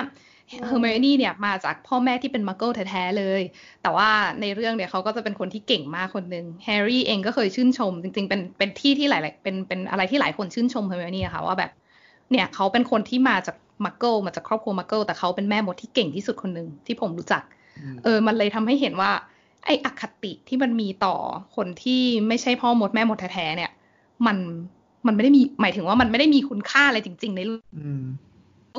[0.67, 3.43] เฮอร์ไมโอนี่เนี่ยมาจากพ่อแม่ที่เป็นมักเกิลแท้ๆเลย
[3.83, 4.09] แต่ว่า
[4.41, 11.71] ในเรื่องเนี่ยเขาก็จะเป็นคนที่เก่งมากคนหนึ่งแฮร์รี่เองก็เคยชื่นชม จริง ๆ เป็นเป็นที่ที่หลายๆเป็นเป็นอะไรที่หลายคนชื่นชมเฮอร์ไมโอนี่ค่ะว่าแบบ
[12.31, 17.43] เนี่ยเขาเป็นคนที่มาจาก มักเกิลมาจากครอบครัวมักเกิลแต่เขาเป็นแม่มดที่เก่งที่สุดคนหนึ่งที่ผมรู้จัก
[18.05, 19.11] เออ มันเลยทำให้เห็นว่า
[19.67, 21.15] ไอ้อคติที่มันมีต่อ
[21.57, 23.71] คนที่ไม่ใช่พ่อมดแม่มดแท้ๆเนี่ย
[24.27, 24.37] มัน
[25.07, 27.51] มันไม่ได้มีหมายถึงว่ามันไม่ได้มีคุณค่าอะไรจริง ๆ ในโล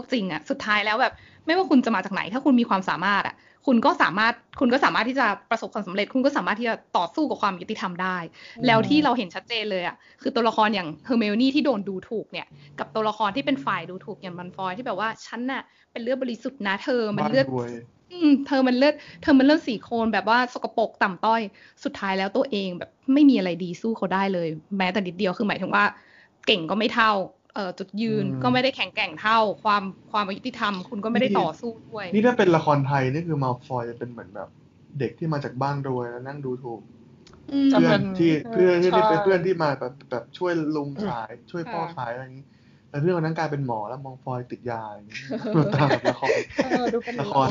[0.03, 1.13] กจริงอะสุดท้ายแล้วแบบ
[1.45, 3.35] ไม่ว่าคุณจะมาจากไหน ถ้าคุณมีความสามารถอะ
[3.67, 8.17] คุณก็สามารถคุณก็สามารถที่จะประสบความสำเร็จ คุณก็สามารถที่จะต่อสู้กับความยุติธรรมได้
[8.65, 12.47] แล้วที่เราเห็นชัดเจนเลยอะคือตัวละครอย่างเฮอร์ไมโอนี่ที่โดนดูถูกเนี่ย
[12.79, 17.47] กับตัวละครที่เป็นฝ่ายดูถูกอย่างมัลฟอยที่แบบว่าฉันน่ะเป็นเลือดบริสุทธิ์นะเธอมันเลือด
[18.47, 21.41] เธอมันเลือดเธอมันเลือดสีโคลนแบบว่าสกปรกต่ำต้อย
[21.83, 24.47] สุดท้ายแล้วตัวเองแบบไม่มีอะไรดีสู้เขาได้เลย
[24.77, 25.83] แม้แต่นิดเดียวคือหมายถึงว่า
[26.47, 27.42] เก่งก็ไม่เท่าเอ่อ
[27.79, 34.49] จุดยืนก็ไม่ได้แข็งแกร่งเท่า ความความอยุติธรรม คุณก็ไม่ได้ต่อสู้ด้วย นี่ถ้าเป็นละครไทยนี่คือมัลฟอยจะเป็นเหมือนแบบ
[34.99, 36.81] เด็กที่มาจากบ้านรวยแล้วนั่งดูถูก
[37.71, 42.45] เพื่อนที่เพื่อนที่เป็นเพื่อนที่มาแบบแบบช่วยลุงขายช่วยพ่อขายอะไรอย่างนี้
[42.89, 45.17] แต่เรื่องนั้นกลายเป็นหมอแล้วมองฟอยติดยาอย่างนี้
[45.75, 46.37] ตามละคร
[47.21, 47.47] ละคร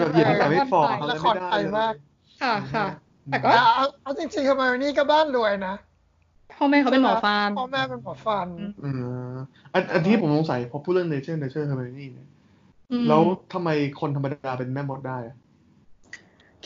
[0.00, 1.94] แบบหยิบแต่ไม่ฟอเขาไม่ได้มาก
[2.42, 2.86] ค่ะค่ะ
[3.26, 3.48] แต่ก็
[4.02, 5.74] เอาจริงๆทำไมนี่ก็บ้านรวยนะ
[6.58, 8.48] พ่อแม่เขาเป็นหมอฟันพ่อแม่เป็นหมอฟัน
[9.44, 12.28] อืมอันอันที่ผมสงสัยพอพูดเรื่องเนเจอร์เนเจอร์เฮอร์เมนี่เนี่ย
[13.08, 13.68] แล้วทำไม
[14.00, 15.18] คนธรรมดาเป็นแม่มดได้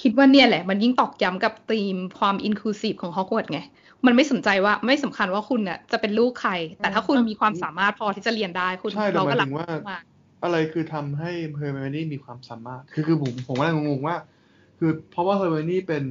[0.01, 3.61] คิดว่าเนี่ยแหละ มันยิ่งตอกย้ำกับธีมความ inclusive ของฮอกวอตส์ไง
[4.07, 10.03] มันไม่สนใจว่าไม่สำคัญว่าคุณเนี่ยจะเป็นลูกใคร แต่ถ้าคุณมีความสามารถพอที่จะเรียนได้คุณเราก็รับมา
[10.45, 14.17] อะไรคือทำให้เฮอร์ไมโอนี่มีความสามารถ คือคือผมผมก็เลยงงว่า
[14.79, 16.05] คือเพราะว่าเฮอร์ไมโอนี่เป็น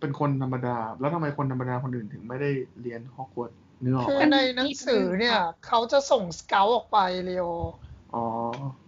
[0.00, 7.48] เป็นคนธรรมดา แล้วทำไมคนธรรมดาคนอื่นถึงไม่ได้เรียนฮอกวอตส์ นึกออกคือในหนังสือเนี่ย เขาจะส่ง scout ออกไปเรียว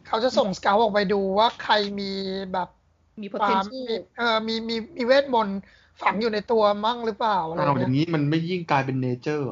[0.09, 2.13] เขาจะส่ง scout ออกไปดูว่าใครมี
[2.53, 2.69] แบบ
[3.21, 5.61] มี potential เออมีมีมีเวทมนต์
[6.03, 9.49] ฝังอยู่ในตัวมั่งหรือเปล่าอะไรอย่างนี้มันไม่ยิ่งกลายเป็น nature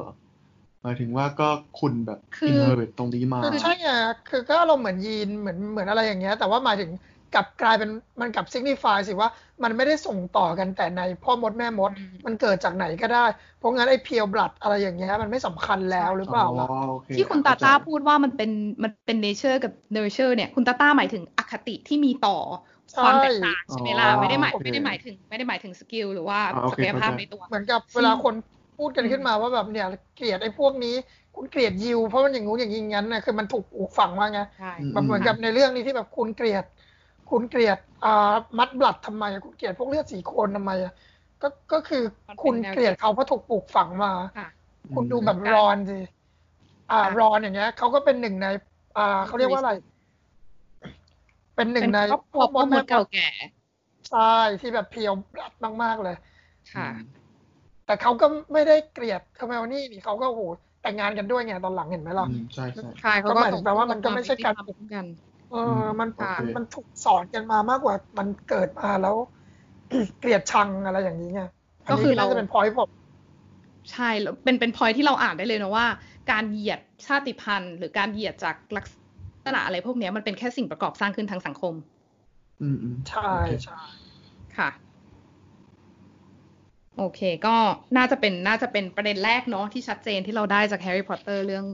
[0.81, 3.89] หมายถึงว่าก็คุณแบบ inherit ตรงนี้มาคือใช่ไง
[4.29, 6.91] คือก็เราเหมือนยีนเหมือนเหมือนอะไรอย่างเงี้ย แต่ว่าหมายถึง
[7.35, 7.89] กลับกลายเป็น
[8.21, 9.29] มันกลับ signify สิว่า
[9.63, 11.91] มันไม่ได้ส่งต่อกันแต่ในพ่อมดแม่มด
[12.25, 13.25] มันเกิดจากไหนก็ได้
[13.59, 16.67] เพราะงั้นไอ้ pureblood อะไรอย่างเงี้ยมันไม่สำคัญแล้วหรือเปล่าล่ะ
[17.15, 18.51] ที่คุณตาต้าพูดว่ามันเป็น
[18.83, 22.37] มันเป็น nature กับ nurture เนี่ยคุณตาต้าหมายถึงอคติที่มีต่อ
[23.03, 26.39] ความแตกต่างใช่ไหมล่ะไม่ได้หมายไม่ได้หมายถึงไม่ได้หมายถึง skill หรือว่า
[26.71, 28.33] ศักยภาพในตัวเหมือนกับเวลาคน
[28.77, 30.95] พูดกันขึ้นมาว่าแบบเนี่ยเกลียดไอ้พวกนี้
[31.35, 34.39] คุณเกลียดยิวเพราะมันอย่างงู้นอย่างนี้งั้นนะคือมันถูกปลูกฝังมาไง
[34.91, 36.63] แบบเหมือนกับในเรื่องนี้ที่แบบคุณเกลียด
[37.29, 40.93] คุณเกลียดอ่า Mudblood ทำไมคุณเกลียดพวกเลือดสีโคลนทำไมอะ
[41.41, 42.03] ก็ก็คือ
[42.43, 44.11] คุณเกลียดเขาเพราะถูกปลูกฝังมา
[44.95, 45.99] คุณดูแบบรอนสิ
[46.91, 48.47] อ่ารอนอย่างเงี้ยเขาก็เป็นหนึ่งใน
[48.97, 49.71] อ่าเขาเรียกว่าอะไร
[51.55, 51.99] เป็นหนึ่งใน
[52.33, 53.27] พวกมดเก่าแก่
[54.11, 56.15] ใช่ที่แบบเพียวบลัดมาก ๆ เลย
[56.73, 56.87] ค่ะ
[57.85, 60.41] แต่เขาก็ไม่ได้เกลียดคาเมลนี่นี่เขาก็โห
[60.81, 62.65] แต่งงานกันด้วยไงตอนหลังเห็นไหมล่ะใช่
[63.01, 65.05] ใช่เขาก็หมายถึงแปลว่ามันก็ไม่ใช่การปลุกกัน
[65.51, 66.09] เออมัน
[66.55, 69.15] มันถูกสอนกันมามากกว่า มันเกิดมาแล้ว
[70.19, 71.41] เกลียดชังอะไรอย่างนี้ไง
[71.91, 72.89] ก็คือเราจะเป็นพอยต์ผม
[73.91, 75.85] ใช่แล้วเป็นเป็นพอยที่เราอ่านได้เลยนะว่า
[76.31, 78.85] การเหยียดชาติพันธุ์ หรือการเหยียดจากลัก
[79.45, 81.73] ษณะอะไรพวกนี้มันเป็นแค่สิ่งประกอบสร้างขึ้นทางสังคม
[82.61, 83.31] อืมอืมใช่
[83.63, 83.79] ใช่
[84.57, 84.69] ค่ะ
[86.97, 87.55] โอเค ก็
[87.97, 91.65] น่าจะเป็นน่าจะเป็นประเด็นแรกเนาะที่ชัดเจนที่เราได้จากแฮร์รี่พอตเตอร์เรื่อง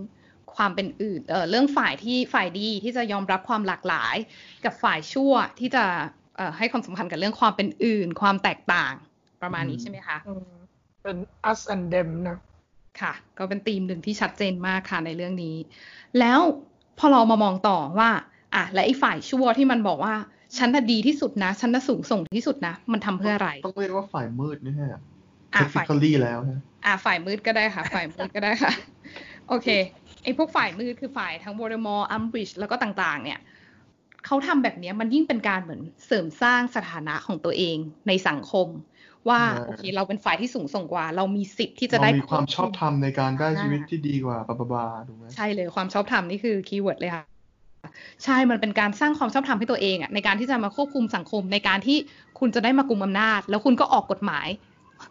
[0.58, 4.16] ความเป็นอื่นเอ่อเรื่องฝ่ายที่ฝ่ายดีที่จะยอมรับความหลากหลาย
[4.66, 5.84] กับฝ่ายชั่วที่จะ
[6.38, 8.94] เอ่อให้ความสำคัญกับเรื่องความเป็นอื่น ความแตกต่าง
[9.42, 10.52] ประมาณนี้ใช่ไหมคะอืม
[11.04, 11.18] เป็น
[11.52, 12.38] us and them นะ
[13.02, 15.56] ค่ะ ก็เป็นธีมหนึ่งที่ชัดเจนมากค่ะในเรื่องนี้
[16.20, 16.40] แล้ว
[17.00, 18.10] พอเรามามองต่อว่า
[18.56, 20.16] อะและไอ้ฝ่ายชั่วที่มันบอกว่า
[20.58, 24.90] ฉันน่ะดีที่สุดนะ ฉันน่ะสูงส่งที่สุดนะ มันทำเพื่ออะไร ต้องเรียกว่าฝ่ายมืดนี่ฮะ
[25.56, 28.72] อะเทคนิฝ่ายคอลี่แล้วฮะอะฝ่ายมืดก็ได้ค่ะ ฝ่ายมืดก็ได้ค่ะ
[29.50, 29.68] โอเค
[30.24, 33.40] ไอ้พวกฝ่ายมืดคือฝ่ายทั้งโวลเดอมอร์อัมบริดจ์แล้วก็ต่างๆ เนี่ย
[34.26, 38.68] เขาทำแบบเนี้ยมันยิ่งเป็นการเหมือนเสริมสร้างสถานะของตัวเองในสังคม
[39.30, 47.24] ว่าอ่าโอเคเราเป็นฝ่ายที่สูงส่งกว่า เรามีสิทธิ์ที่จะเราได้มีความชอบธรรมในการได้อ่าชีวิตที่ดีกว่าบาบาบาถูกไหมใช่เลยความชอบธรรมนี่คือ keyword เลยค่ะ
[48.24, 51.98] ใช่มันเป็นการสร้างความชอบธรรมให้ตัวเองอะในการที่จะมาควบคุมสังคมในการที่
[52.40, 54.48] คุณจะได้มากุมอำนาจ แล้วคุณก็ออกกฎหมาย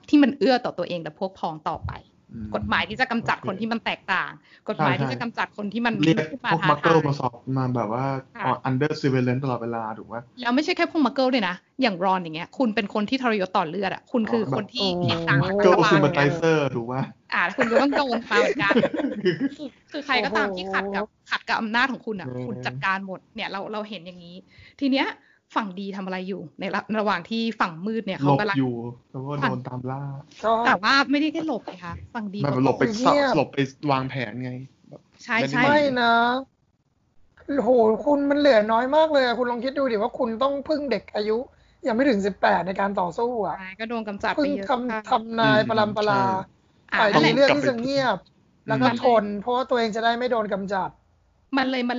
[0.08, 2.09] ที่มันเอื้อต่อตัวเองและพวกพ้องต่อไปอืม
[2.54, 4.30] กฎหมายที่จะกำจัดโอเคคนที่มันแตกต่าง
[4.68, 16.96] กฎหมายใช่ที่จะกำจัดคนที่มันเรียกขึ้นพวกท้มักเกิลทยมาสอบมาแบบว่าค่ะ under surveillance ตลอดเวลาถูกไหมแล้วไม่ใช่แค่พวกมักเกิลด้วยนะ อย่างรอนอย่างเงี้ย คุณเป็นคนที่ทรยศต่อเลือดอะคุณคือคนที่เห็นต่างโอ้กับเกิรัลฐบาซิลม b ไ t เซอร์ถูกไหม
[17.34, 18.74] อ่าคุณก็ต้องโดนมาเหมือนกัน
[19.56, 24.36] คือคือใครก็ตามที่ขัดกับขัดกับอำนาจของคุณอะเออคุณจัดการหมดเนี่ยเราเราเห็นอย่างนี้
[24.80, 25.06] ทีเนี้ย
[25.54, 28.74] ฝั่งดีทำอะไรอยู่ ในระระหว่างที่ฝั่งมืดเนี่ยหลเขาบกำลังอยู่
[29.10, 30.02] แล้วก็โดนตามล่า
[30.44, 33.58] ก็แต่ว่าไม่ได้แค่หลบนะคะฝั่งดีมันเขาหลบไปเงีสอบยบหลบไป
[33.90, 34.52] วางแผนไง
[34.88, 36.14] แบบใช่ใช่ไม่ไม่ได้นะ
[37.64, 37.70] โห
[38.06, 41.38] คุณมันเหลือน้อยมากเลยอะคุณลองคิดดูดิว่าคุณต้องพึ่งเด็กอายุ
[41.86, 46.22] ยังไม่ถึงสิบแปดในการต่อสู้อะใช่ก็โดนกำจัดไปพึ่งเยอะทำทำนายปรำปรา
[46.92, 48.18] อะฝ่ายนั่นแหดีละเลือกที่จะเงียบ
[48.68, 50.90] แล้วก็มันทนเพราะว่าตัวเองจะได้ไม่โดนกำจัด
[51.56, 51.98] มันเลยมัน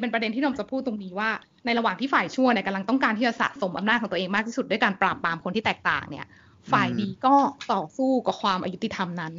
[0.00, 1.30] เป็นประเด็นที่นมจะพูดตรงนี้ว่า
[1.66, 6.26] ในระหว่างที่ฝ่ายชั่วเนี่ยกำลังต้องการที่จะสะสมอำนาจของตัวเองมากที่สุดด้วยการปราบปรามคนที่แตกต่างเนี่ย
[6.72, 7.36] ฝ่ายดีก็
[7.72, 9.34] ต่อสู้กับความอยุติธรรมนั้น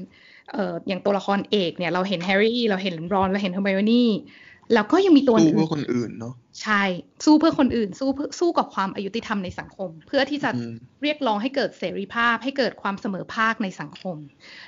[0.51, 4.09] เอ่ออย่างตัวละครเอกเนี่ยเราเห็นแฮร์รี่เราเห็นรอนเราเห็นเฮอร์ไมโอนี่
[4.73, 6.83] แล้วก็ยังมีตัวสู้อื่เพื่อนคนอื่นเนาะใช่
[7.25, 14.17] สู้เพื่อคนอื่น สู้เพื่อสู้กับความอยุติธรรมในสังคม เพื่อที่จะอืมเรียกร้องให้เกิดเสรีภาพ ให้เกิดความเสมอภาคในสังคม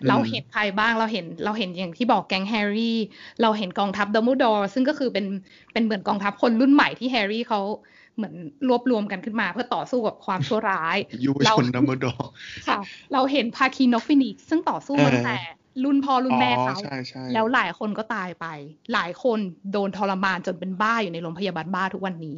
[0.07, 2.97] เราเห็นใครบ้างเราเห็นเราเห็นอย่างที่บอกแก๊งแฮร์รี่
[3.41, 5.25] เราเห็นกองทัพดัมเบิลดอร์ซึ่งก็คือเป็น
[5.73, 7.61] เป็นเหมือนกองทัพคนรุ่นใหม่ที่แฮร์รี่เขา
[8.15, 8.33] เหมือน
[8.67, 12.29] รวบรวมกันขึ้นมา เพื่อต่อสู้กับความชั่วร้ายยูวเราชนดัมเบิลดอร์
[12.67, 12.79] ค่ะ
[13.13, 15.39] เราเห็นภาคีนกฟีนิกซ์ซึ่งต่อสู้มาเออตั้งแต่
[15.83, 18.45] รุ่นพ่อรุ่นแม่เขาใช่ใช่แล้วหลายคนก็ตายไป
[18.93, 19.39] หลายคน
[19.71, 22.37] โดนทรมานจนเป็นบ้าอยู่ในโรงพยาบาลบ้าทุกวันนี้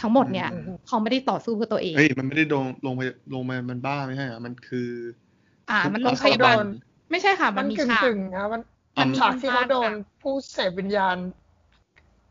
[0.00, 3.02] ทั้งหมดเนี่ยอืมเขาไม่ได้ต่อสู้เพื่อตัวเองเฮ้ยมันไม่ได้โดนลงไป
[3.34, 4.88] ลงไปมันบ้าไม่ใช่เหรอมันคือ
[5.70, 6.66] อ่า มันโรงเอาพยาบาลโดน
[7.10, 8.60] ไม่ใช่ค่ะ มัมันนมีกึ่งฉากกึ่งๆนะมัน
[8.98, 11.16] มันมีฉากที่เขาโดนฉากผู้เสพวิญญาณ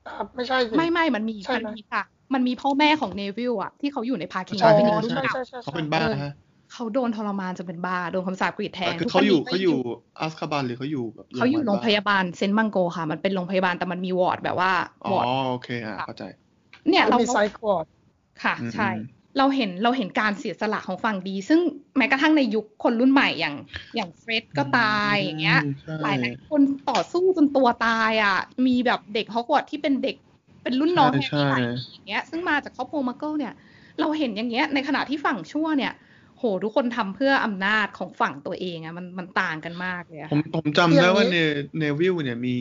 [0.06, 6.32] อะไม่ใช่สิไม่ไม่มันมีใช่มันไหมมีค่ะ มันมีพ่อแม่ของเนวิลอะที่เขาอยู่ในพาคีนใช่อฟฟินิกอ๋อรุ่นใช่เก่าใช่ใช่เขาเป็นบ้าฮะ
[6.74, 9.78] เขาโดนทรมานจนเป็นบ้าโดนคำสาปกรีดแทงคือทุกเขาวันอยู่นี้ก็เขาอยู่
[10.20, 14.72] อัสคาบันหรือเขาอยู่แบบเขาอยู่โรงพยาบาลเซนต์มังโกค่ะ มันเป็นโรงพยาบาลแต่มันมีวอร์ดแบบว่า
[15.06, 16.24] อ๋อวอร์ดโอเคอะเข้าใจ
[16.90, 17.86] เนี่ยเรามีไซควอร์ด
[18.44, 21.60] ค่ะอืมใช่อืมเราเห็นเราเห็นการเสียสละของฝั่งดี ซึ่ง
[21.98, 23.56] แม้กระทั่งในยุคคนรุ่นใหม่อย่าง
[23.96, 30.16] อย่างเฟร็ดก็ตายอย่างเงี้ยอืมใช่หลายหลายคนต่อสู้จนตัวตายอะ มีแบบเด็กฮอกวอตส์ที่เป็นเด็ก
[30.64, 33.54] เป็นรุ่นน้องใช่แฮร์รี่หลายใช่ปีอย่างเงี้ย ซึ่งมาจากครอบครัวมักเกิลเนี่ย
[34.00, 35.94] เราเห็นอย่างเงี้ยในขณะที่ฝั่งชั่วเนี่ย
[36.40, 41.36] โหทุกคนทำเพื่ออำนาจของฝั่งตัวเองอะมันมันต่างกันมากเลยอะผมผมจำได้ย่างว่านี้เน
[41.78, 42.56] เนวิลเนี่ยมี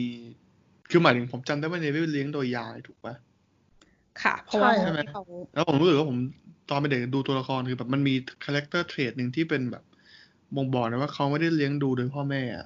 [0.89, 3.15] คือหมายถึงผมจำได้ว่าเนวิลเลี้ยงโดยยายถูกปะ
[4.17, 5.21] ค่ะเพราะว่าใช่ที่เขา
[5.53, 6.19] แล้วผมรู้สึกว่าผม
[6.67, 9.83] ตอนเป็นเด็กดูตัวละครคือแบบมันมี character trait หนึ่งที่เป็นแบบ
[10.55, 12.65] บ่งบอกนะว่าเขาไม่ได้เลี้ยงดูโดยพ่อแม่อะ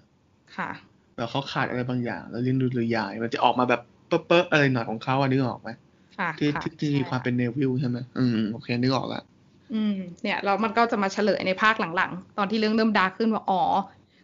[0.56, 0.70] ค่ะ
[1.16, 5.70] แบบเขาขาดอะไรบางอย่าง แล้วเลี้ยงดูโดยยาย มันจะออกมาแบบเป๊ะๆอะไรหน่อยของเขาอะนึกออกไหม
[6.16, 9.20] ค่ะที่ค่ะที่ที่มีใช่ความเป็นเนวิลใช่ไหมอืมโอเคนึกออกละ
[9.74, 13.62] อืมเนี่ยแล้วมันก็จะมาเฉลยในภาคหลังๆ ตอนที่เรื่องเริ่ม dark ขึ้นว่าอ๋อ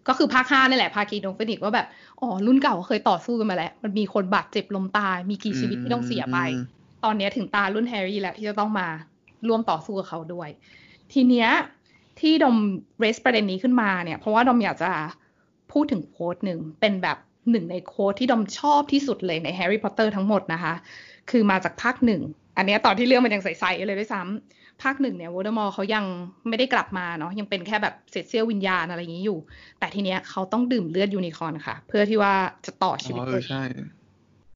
[0.07, 1.87] ก็คือภาคห้านี่แหละภาคีนกฟีนิกซ์ว่าแบบ
[2.21, 6.37] อ๋อรุ่นเก่าเคยต่อสู้กันมาแล้วมันมีคนบาดเจ็บล้มตาย มีกี่ชีวิตที่ต้องเสียไป
[7.03, 8.87] ตอนนี้ถึงตารุ่นแฮร์รี่แล้วที่จะต้องมา
[9.47, 10.49] ร่วมต่อสู้กับเขาด้วย
[11.13, 11.49] ทีเนี้ย
[12.19, 12.55] ที่ดม
[12.99, 14.91] raise ประเด็นนี้ขึ้นมาเนี่ย เพราะว่าดมอยากจะ
[15.71, 17.17] พูดถึง quote หนึ่งเป็นแบบ
[17.51, 20.73] หนึ่งใน quote ที่ดมชอบที่สุดเลยในแฮร์รี่พอตเตอร์ทั้งหมดนะคะ
[21.29, 22.21] คือมาจากภาคหนึ่ง
[22.57, 26.05] อันเนี้ยตอนที่เรื่องมันยังใสๆเลยด้วยซ้ำ ภาคหนึ่งเนี่ยโวลเดอมอร์เขายัง
[26.49, 29.35] ไม่ได้กลับมาเนาะยังเป็นแค่แบบเศษเสี้ยววิญญาณอะไรอย่างนี้อยู่
[29.77, 32.33] แต่ทีเนี้ยเขาต้องดื่มเลือดยูนิคอร์นค่ะ เพื่อที่ว่า
[32.65, 33.61] จะต่อชีวิตอ๋อเออตัวเองใช่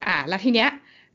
[0.06, 0.68] อ่า แล้วทีเนี้ย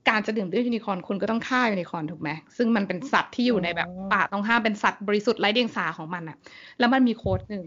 [0.07, 6.35] การจะดื่มเลือดยูนิคอร์นคุณก็ต้องฆ่ายูนิคอร์นถูกไหมซึ่งมันเป็นสัตว์ที่อยู่ในแบบอ๋อป่าต้องห้ามเป็นสัตว์บริสุทธิ์ไร้เดียงสาของมันอะ
[6.77, 7.65] แล้วมันมี quote หนึ่ง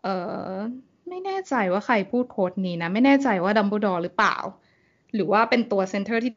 [0.00, 0.08] เออ
[1.08, 4.36] ไม่แน่ใจว่าใครพูด quote นี้นะ ไม่แน่ใจว่าดัมเบิลดอร์หรือเปล่า
[5.14, 6.32] หรือว่าเป็นตัวเซนเตอร์ที่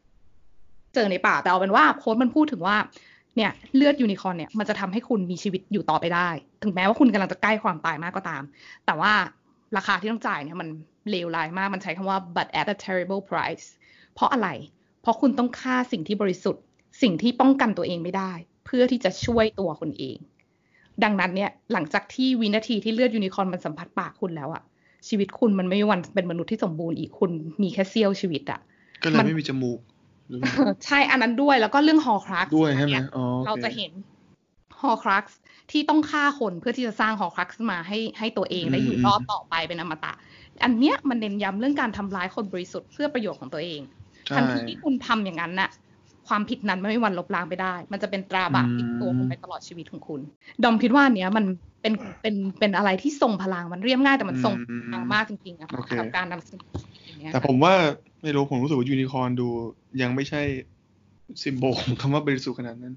[0.95, 2.75] เจอในป่าแต่เอาเป็นว่า quote มันพูดถึงว่า
[3.37, 6.29] เนี่ยเลือดยูนิคอร์นเนี่ยมันจะทำให้คุณมีชีวิตอยู่ต่อไปได้
[6.63, 8.43] ถึงแม้ว่าคุณกำลังจะใกล้ความตายมากก็ตาม
[8.85, 9.13] แต่ว่า
[9.77, 10.67] ราคาที่ต้องจ่ายเนี่ยมัน
[11.09, 13.67] เลวร้ายมากมันใช้คำว่า but at a terrible price
[14.13, 14.49] เพราะอะไร
[15.01, 16.63] เพราะคุณต้องฆ่าสิ่งที่บริสุทธิ์
[17.01, 18.31] สิ่งที่ป้องกันตัวเองไม่ได้
[18.65, 20.17] เพื่อที่จะช่วยตัวคนเอง
[21.03, 24.63] ดังนั้นเนี่ยหลังจากที่วินาทีที่เลือดยูนิคอร์นมันสัมผัสปากคุณแล้วอะ
[25.07, 28.59] ชีวิตคุณมันไม่มีวันเป็นมนุษย์ที่สมบูรณ์อีกคุณมีแค่เสี้ยวชีวิตอะ
[29.03, 29.79] ก็เลยไม่มีจมูก
[30.85, 33.91] ใช่อันนั้นด้วยแล้วก็เรื่องฮอครักด้วยใช่ไหมอ๋อเราจะเห็น
[34.81, 35.23] ฮอครัก
[35.71, 40.13] ที่ต้องฆ่าคนเพื่อที่จะสร้างฮอครักมาให้ให้ตัวเองได้อยู่รอดต่อไปเป็นอมตะ
[40.63, 43.81] อันเนี้ยมันเน้นย้ำเรื่องการทำร้ายคนบริสุทธิ์เพื่อประโยชน์ของตัวเอง
[44.35, 45.69] ทันทีที่คุณทำอย่างนั้นน่ะ
[46.27, 50.21] ความผิดนั้นไม่มีวันลบล้างไปได้ มันจะเป็นตราบาปติดตัวคุณไปตลอดชีวิตของคุณ
[50.63, 51.45] ดอมคิดว่าเนี้ยมัน
[51.81, 54.53] เป็นเป็นเป็นอะไรที่ทรงพลังมันเรียบง่ายแต่มันทรง
[54.91, 56.69] พลังมากจริงๆอะกับการนำเสนอ
[57.33, 57.73] แต่ผมว่า
[58.27, 59.47] ไม่รู้ผมรู้สึกว่ายูนิคอร์นดู
[60.01, 60.41] ยังไม่ใช่
[61.43, 62.95] symbol ของคำว่าบริสุทธิ์ขนาดนั้น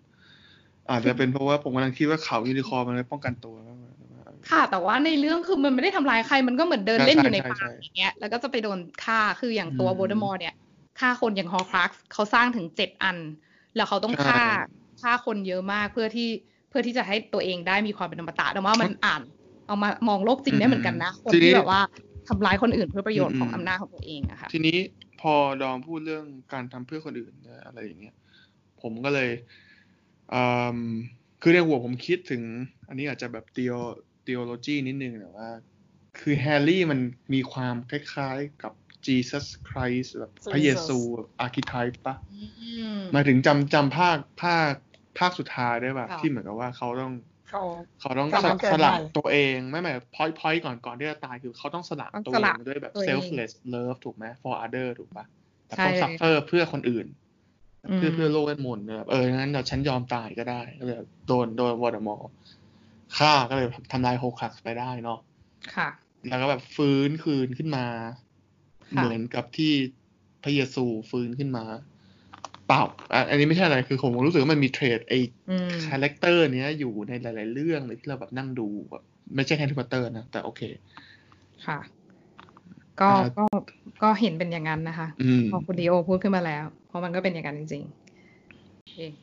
[0.90, 3.54] อาจจะเป็นเพราะว่าผมกำลังคิดว่าเขายูนิคอร์นมันป้องกันตัว
[4.50, 10.54] ค่ะ แต่ว่าในเรื่องคือมันไม่ได้ทำลายใครมันก็เหมือนเดินเล่นอยู่ในป่าอย่างเงี้ย แล้วก็จะไปโดนฆ่าคืออย่างตัวโวลเดอมอร์เนี่ย
[11.00, 13.16] ฆ่าคนอย่างฮอร์ครักซ์เขาสร้างถึงเจ็ดอัน
[13.76, 14.42] แล้วเขาต้องฆ่า
[15.02, 16.28] ฆ่าคนเยอะมากเพื่อที่
[16.68, 19.22] เพื่อที่จะให้ตัวเองได้มีความเป็นธรรมตะแต่ว่ามันอ่าน
[19.66, 21.80] เอามามองโลกจริงได้เหมือนกันนะคนที่แบบว่า
[22.28, 24.76] ทำร้ายคนอื่นเพื่อประโยชน์ของอำนาจของตัวเองอะค่ะทีนี้
[25.20, 27.34] พอดอมพูดเรื่องการทำเพื่อคนอื่น
[27.66, 28.16] อะไรอย่างเงี้ย
[28.82, 29.30] ผมก็เลย
[31.42, 32.42] คือในหัวผมคิดถึง
[32.88, 33.72] อันนี้อาจจะแบบเตีย
[34.22, 35.48] เตียโลจีนิดนึงแต่ว่า
[36.18, 37.00] คือแฮร์รี่มัน
[37.34, 38.72] มีความคล้ายๆกับ
[39.06, 40.98] Jesus Christ แบบพระเยซู
[41.40, 42.14] อาร์คิไทป์ปะ
[43.14, 44.72] มาถึงจำจำภาคภาค
[45.18, 47.12] ภาคสุดท้ายได้ป่ะ ที่เหมือนกับว่าเขาต้อง
[47.50, 47.62] เขา
[48.00, 48.30] เขาต้อง
[48.72, 55.24] สละตัวเองไม่หมายพอยพอยก่อนก่อนที่จะตายคือเขาต้องสละตัวเองด้วยแบบ selfless love ถูกไหม for other ถูกปะ
[55.66, 57.06] แต่ต้อง suffer เพื่อคนอื่น
[57.96, 62.30] เพื่อเพื่อโลกเวทมนต์แบบเอองั้นเราฉันยอมตายก็ได้ก็เลยโดนโดนวอร์ดมอร์
[63.18, 65.18] ฆ่าก็เลยทำลายโฮคัสไปได้เนาะ
[65.76, 65.88] ค่ะ
[66.28, 67.86] แล้วก็แบบฟื้นคืนขึ้นมา
[68.96, 69.72] เหมือนกับที่
[70.42, 71.64] พระเยซูฟื้นขึ้นมา
[72.70, 72.82] เปล่า
[73.30, 75.18] อันนี้ไม่ใช่อะไรคือผมรู้สึกว่ามันมี trait ไอ้
[75.86, 79.02] character เนี้ยอยู่ในหลาย ๆ เรื่องเลยที่เราแบบนั่งดูแบบ
[79.34, 80.62] ไม่ใช่แค่แฮร์รี่พอตเตอร์นะ แต่โอเค
[81.66, 81.78] ค่ะ
[83.00, 83.44] ก็ก็
[84.02, 85.08] ก็เห็นเป็นอย่างนั้นนะคะ
[85.50, 87.82] พอคุณดีโอพูดขึ้นมาแล้ว เพราะมันก็เป็นอย่างนั้นจริง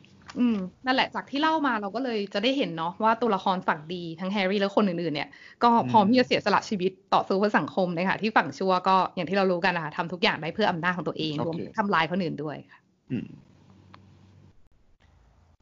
[0.06, 0.56] ๆอืม
[0.86, 5.28] นั่นแหละจากที่เล่ามาเราก็เลยจะได้เห็นเนาะว่าตัวละครฝั่งดีทั้งแฮร์รี่และคนอื่นๆ เนี่ย
[5.62, 12.78] ก็พร้อมที่จะเสียสละชีวิตต่อสู้เพื่อสังคมเลยค่ะที่ฝั่งชั่วก็อย่างที่เรารู้กันนะคะทำทุกอย่างได้เพื่ออำนาจของตัวเองรวมทำลายคนอื่นด้วยค่ะ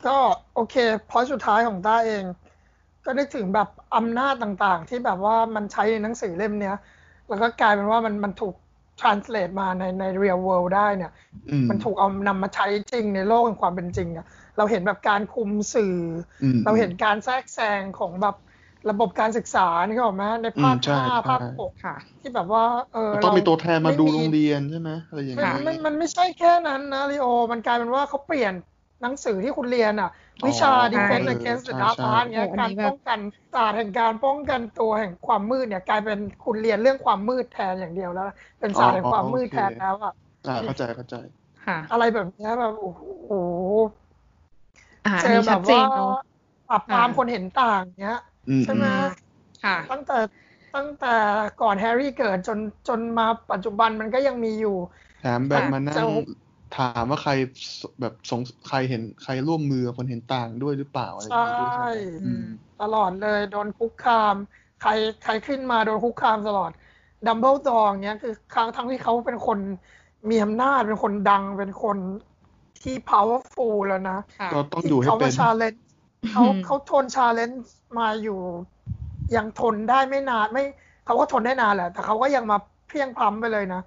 [0.07, 0.17] ก็
[0.55, 0.75] โอเค
[1.11, 2.25] พอสุดท้ายของต้าเอง
[3.05, 6.77] ก็นึกถึงแบบอำนาจต่างๆ ที่แบบว่ามันใช้ในหนังสือเล่มเนี้ย
[7.29, 8.55] แล้วก็กลายเป็นว่ามันมันถูก
[9.01, 11.13] translate มาในใน real world ได้เนี่ย
[11.71, 15.97] มันถูกเอานำมาใช้จริงในโลกแห่งความเป็นจริงอะเราเห็นแบบการคุมสื่อ
[16.65, 18.37] เราเห็นการแทรกแซงของแบบ
[18.90, 28.53] ระบบการศึกษานี่ก็ออกมาในภาคห้าภาคหกค่ะ ที่แบบว่าเออต้องมีตัวแทนมาดูโรงเรียนใช่ไหมอะไรอย่างเงี้ยมันมันไม่ใช่แค่นั้นนะลีโอ มันกลายเป็นว่าเขาเปลี่ยน
[29.03, 30.11] หนังสือที่คุณเรียนอะ
[30.46, 33.18] วิชา defense against the dark art เนี่ยการป้องกัน
[33.55, 38.27] ศาสตร์แห่งการป้องกันตัวแห่งความมืดเนี่ยกลายเป็นคุณเรียนเรื่องความมืดแทนอย่างเดียวแล้ว
[38.61, 41.16] เป็นศาสตร์แห่งความมืดแทนแล้วอะเข้าใจเข้าใจ
[41.92, 43.33] อะไรแบบนี้แบบโอ้โห
[45.22, 45.83] เจอแบบว่า
[46.68, 48.18] ปรับปรามคนเห็นต่างเนี้ย
[48.65, 48.87] ใช่ไหม
[49.91, 50.19] ตั้งแต่
[50.77, 51.15] ตั้งแต่
[51.63, 54.77] ก่อนแฮร์รี่เกิดจนจนมาปัจจุบันมันก็ยังมีอยู่
[55.21, 56.07] แถมแบบมานั่ง
[56.77, 57.33] ถามว่าใคร
[58.01, 61.91] แบบสงสัยใครเห็นใครร่วมมือคนเห็นต่างด้วยหรือเปล่าอะไรอย่างเงี้ยใช่
[62.83, 64.35] ตลอดเลยโดนคุกคาม
[64.83, 64.91] ใคร
[65.25, 66.71] ใครขึ้นมาโดนคุกคามตลอด
[67.27, 69.59] ดัมเบิลดอร์เนี้ยคือครั้งทั้งที่เขาเป็นคน
[70.31, 71.99] มีอำนาจเป็นคนดังเป็นคน
[72.83, 74.19] ที่ powerful แล้วนะ
[74.53, 75.75] ก็ต้องอยู่ให้เป็นเขา challenge
[76.31, 77.62] เขาเขาทน challenge
[77.99, 78.39] มาอยู่
[79.37, 80.65] ยังทนได้ไม่นานไม่
[81.07, 83.81] เขาก็ทนได้นานแหละ แต่เขาก็ยังมาเพลี่ยงพล้ำไปเลยนะ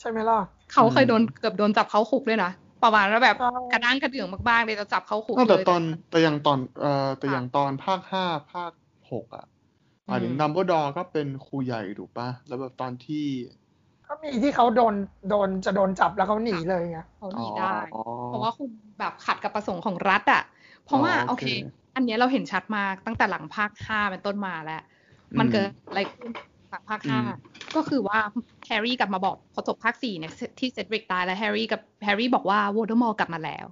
[0.00, 0.38] ใช่ไหมล่ะ
[0.72, 2.50] เขาเคยโดนเกือบโดนจับเข้าคุกด้วยนะ
[2.82, 3.36] ประมาณแล้วแบบ
[3.72, 8.72] กระด้างกระเดื่องมากๆเลยจะจับเข้าคุกเลยแต่ตอนแต่อย่างตอนเอ่อแต่อย่างตอนภาคห้าภาค
[9.12, 9.44] หกอะ
[10.06, 13.26] หมายถึงดัมเบิลดอร์ก็เป็นครูใหญ่ถูกปะแล้วแบบตอนที่
[14.08, 14.94] ก็มีที่เขาโดน
[15.30, 17.74] โดนจะโดนจับแล้วเขาหนีเลยไงเขาหนีได้
[18.26, 20.42] เพราะว่าคุณแบบขัดกับประสงค์ของรัฐอะ
[20.90, 21.44] เพราะว่าโอเค
[21.96, 24.82] อันนี้เราเห็นชัดมากตั้งแต่หลังภาคห้าเป็นต้นมาแล้ว
[25.38, 26.30] มันเกิดอะไรขึ้น
[26.70, 27.20] หลังภาคห้า
[27.76, 28.18] ก็คือว่า
[28.66, 33.66] แฮร์รี่กลับมาบอกพอจบภาคสี่เนี่ยที่เซดริกตายแล้วแฮร์รี่กับแฮร์รี่บอกว่าโวลเดอมอร์กลับมาแล้ว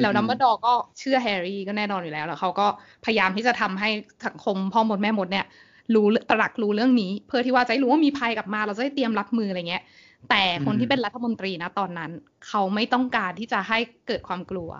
[0.00, 2.66] แล้วดัมเบิลดอร์ก็เชื่อแฮร์รี่ก็แน่นอนอยู่แล้ว แล้วเขาก็
[3.04, 3.90] พยายามที่จะทำให้
[4.26, 5.46] สังคมพ่อมดแม่มดเนี่ย
[5.94, 9.82] รู้ตระหนักรู้เรื่องนี้ เพื่อที่ว่าจะรู้ว่ามีภัยกลับมาเราจะได้เตรียมรับมืออะไรเงี้ย
[10.30, 12.10] แต่คนที่เป็นรัฐมนตรีนะตอนนั้น
[12.46, 14.70] เขาไม่ต้องการที่จะให้เกิดความกลัว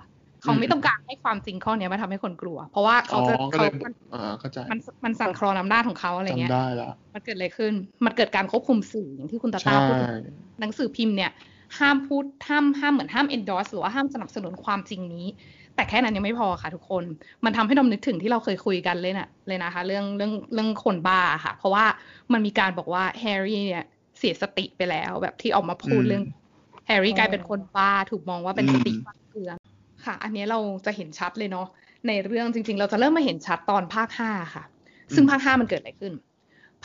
[0.42, 3.64] เขาไม่ต้องการให้ความจริงข้อนี้มาทำให้คนกลัว เพราะว่าเขาจะเขา
[4.70, 7.72] มันมันสั่นคลอนอำนาจของเขาอะไรเงี้ยได้ละมันเกิดอะไรขึ้น
[8.05, 9.96] มันเกิดการควบคุมสื่ออย่างที่คุณตาตาพูด
[10.61, 11.31] หนังสือพิมพ์เนี่ย
[11.78, 15.26] ห้ามพูดห้ามห้ามเหมือนห้าม endorse หรือว่าห้ามสนับสนุนความจริงนี้
[15.74, 17.05] แต่แค่นั้นยังไม่พอค่ะทุกคน
[17.44, 21.85] มันทำให้ดมนึกถึงที่เราเคยคุยกันเลยนะ่ะเลยนะคะ เรื่องเรื่องเรื่องคนบ้าค่ะ เพราะว่า
[22.33, 23.85] มันมีการบอกว่าแฮร์รี่เนี่ย
[24.18, 26.24] เสียสติไปแล้วแบบที่ออกมาพูดเรื่อง
[26.87, 29.57] แฮร์รี่กลายเป็นคนบ้าถูกมองว่าเป็นสติฟั่นเฟือน
[30.04, 31.66] ค่ะ อันนี้เราจะเห็นชัดเลยเนาะ
[32.08, 34.64] ในเรื่องจริง ๆ เราจะเริ่มมาเห็นชัดตอนภาคห้าค่ะ
[35.14, 36.12] ซึ่งภาคห้ามันเกิดอะไรขึ้น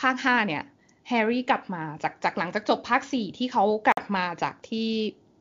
[0.00, 0.62] ภาคห้าเนี่ย
[1.08, 4.88] แฮร์รี่กลับมาจากจากหลังจากจบภาคสี่ที่เขากลับมาจากที่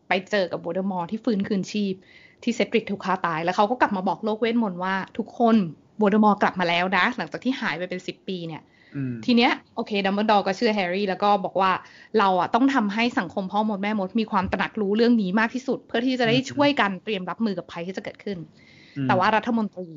[0.08, 1.94] ไปเจอกับโวลเดอมอร์ที่ฟื้นคืนชีพ
[2.44, 5.56] ที่เซดริกถูกฆ่าตาย แล้วเขาก็กลับมาบอกโลกเวทมนต์ว่า ทุกคน
[5.98, 8.62] โวลเดอมอร์กลับมาแล้วนะ หลังจากที่หายไปเป็นสิบปีเนี่ย
[9.26, 11.72] ทีเนี้ยโอเคดัมเบิลดอร์ก็เชื่อแฮร์รี่แล้วก็บอกว่า
[12.20, 18.38] เราอะต้องทำให้สังคมพ่อมดแม่มดมีความตระหนักรู้เรื่องนี้มากที่สุด เพื่อที่จะได้ช่วยกันเตรียมรับมือกับภัยที่จะเกิดขึ้น
[19.08, 19.90] แต่ว่ารัฐมนตรี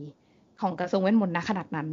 [0.60, 1.88] ของกระทรวงเวทมนต์นะขณะนั้น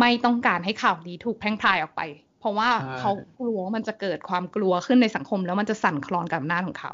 [0.00, 2.02] ไม่ต้องการให้ข่าวนี้ถูกแพร่งพรายออกไป
[2.40, 6.92] เพราะว่าเขากลัวมันจะเกิดความกลัวขึ้นในสังคม แล้วมันจะสั่นคลอนกับอำนาจของเขา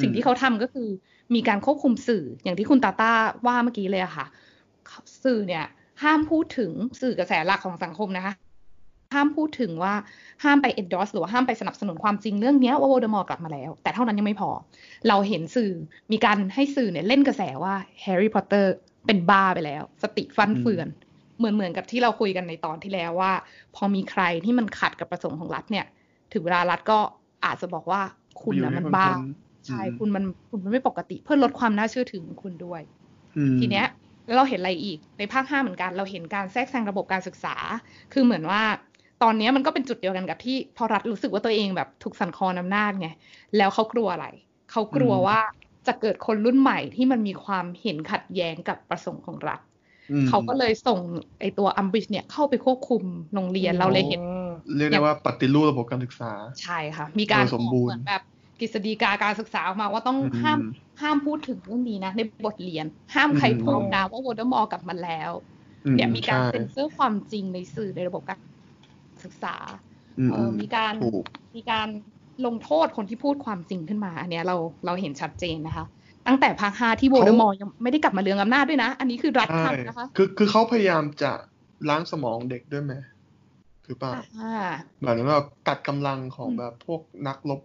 [0.00, 0.88] สิ่งที่เขาทำก็คือ
[1.34, 3.12] มีการควบคุมสื่ออย่างที่คุณตาต้า
[3.46, 4.26] ว่าเมื่อกี้เลยอะค่ะ
[5.24, 5.64] สื่อเนี่ย
[6.02, 6.70] ห้ามพูดถึง
[7.00, 8.34] สื่อกระแสหลักของสังคมนะคะ
[9.14, 9.94] ห้ามพูดถึงว่า
[10.44, 14.50] ห้ามไป endorse หรือว่าห้ามไปสนับสนุนความจริงเรื่องนี้ว่าโวลเดอมอร์กลับมาแล้ว แต่เท่านั้นยังไม่พอ
[15.08, 15.72] เราเห็นสื่อ
[16.12, 18.72] มีการให้สื่อเนี่ยเล่นกระแสว่าแฮร์รี่พอตเตอร์
[19.06, 20.88] เป็นบ้าไปแล้ว สติฟันเฟือน
[21.38, 23.32] เหมือนเหมือนกับที่เราคุยกันในตอนที่แล้วว่า
[23.76, 25.86] พอมีใครที่มันขัดกับประสงค์ของรัฐเนี่ย
[26.32, 26.98] ถึงเวลารัฐก็
[27.44, 28.00] อาจจะบอกว่า
[28.42, 29.08] คุณนะมันบ้า
[29.66, 32.82] ใช่คุณมันคุณมันไม่ปกติเพื่อลดความน่าเชื่อถือของคุณด้วย
[33.60, 33.86] ทีเนี้ย
[34.26, 37.56] แล้วเราเห็นอะไรอีกในภาคห้าเหมือนกัน เราเห็นการแทรกแซงระบบการศึกษา
[38.12, 38.62] คือเหมือนว่า
[39.22, 43.08] ตอนนี้มันก็เป็นจุดเดียวกันกับที่พอรัฐรู้สึกว่าตัวเองแบบถูกสั่นคลอนอำนาจไง
[43.56, 44.26] แล้วเขากลัวอะไร
[44.70, 45.38] เขากลัวว่า
[45.86, 49.60] จะเกิดคนรุ่นใหม่ที่มันมีความเห็นขัดแย้งกับประสงค์ของรัฐ
[50.28, 51.00] เขาก็เลยส่ง
[51.40, 53.02] ไอตัวอัมบิชเนี่ยเข้าไปควบคุม
[53.34, 54.20] โรงเรียนเราเลยเห็น
[54.76, 58.22] เรียกได้ว่าปฏิรูประบบการศึกษา ใช่ค่ะ มีการสมบูรณ์แบบ
[58.60, 60.58] กฤษฎีกาการศึกษาออกมาว่าต้องห้าม
[61.00, 65.30] ห้ามพูดถึงเรื่องนี้นะ ในบทเรียน ห้ามใครพูดนะว่าโวลเดอมอร์กลับมาแล้ว
[65.96, 68.38] เนี่ยมีการเซ็นเซอร์ความจริงในสื่อในระบบการ
[69.24, 69.56] ศึกษา
[70.30, 70.94] เออมีการ
[71.56, 71.88] มีการ
[72.46, 74.56] ลงโทษคนที่พูดความจริงขึ้นมา อันเนี้ยเรา
[74.86, 75.84] เราเห็นชัดเจนนะคะ
[76.26, 81.32] ตั้งแต่ภาคห้าที่โวลเดอมอร์ยังไม่ได้กลับมาเรืองอำนาจด้วยนะ อันนี้คือรัฐทำนะคะ คือคือเขาพยายามจะ
[81.88, 82.94] ล้างสมองเด็กด้วยไหม
[83.86, 84.12] คือเปล่า
[84.98, 87.60] เหมือนว่าตัดกำลังของแบบพวกนักรบ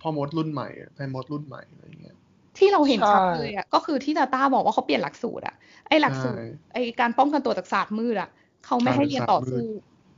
[0.00, 2.16] พ่อมดรุ่นใหม่แม่มดรุ่นใหม่อะไรเงี้ย
[2.58, 5.54] ที่เราเห็นชัดเลยอะก็คือที่ตาต้าบอกว่าเขาเปลี่ยนหลักสูตรอะ
[5.88, 8.28] ไอ้หลักสูตรไอ้การป้องกันตัวจากศาสตร์มืดอะ
[8.66, 9.66] เขาไม่ให้เรียนต่อสู้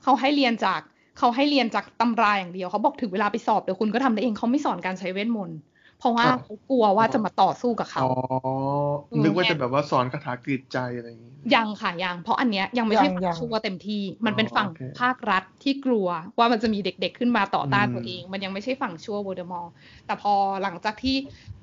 [0.05, 0.81] เขาให้เรียนจาก
[1.19, 5.59] เขาให้เรียนจากตำราอย่างเดียวเขาบอกถึงเวลาไปสอบเดี๋ยวคุณก็ทำได้เองเขาไม่สอนการใช้เวทมนต์
[5.99, 8.15] เพราะว่าเขากลัวว่าจะมาต่อสู้กับเขาอ๋อ
[9.25, 14.69] นึกว่าจะแบบว่าสอนคาถากรีดใจอะไรอย่างนี้ยังค่ะยังเพราะอันเนี้ยยังไม่ใช่ฝั่งชั่วเต็มที่ มันเป็นฝั่ง
[15.01, 16.07] ภาครัฐที่กลัว
[16.39, 19.73] ว่ามันจะมีเด็กๆขึ้นมาต่อต้านตัวเอง มันยังไม่ใช่ฝั่งชั่วโวลเดอมอร์
[20.07, 21.17] แต่พอหลังจากที่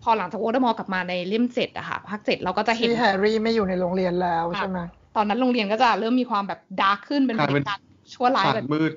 [0.04, 4.80] พอหลังจากโวลเดอมอร์กลับมาในเล่มเจ็ดอะค่ะภาคเจ็ดเราก็จะเห็นที่แฮร์รี่ไม่อยู่ในโรงเรียนแล้วใช่ไหม
[5.15, 7.38] ตอนนั้นโรงเรียนก็จะเริ่มมีความแบบ dark ขึ้นเป็น
[7.69, 7.80] การ
[8.13, 8.93] ชั่วร้ายแบบมืด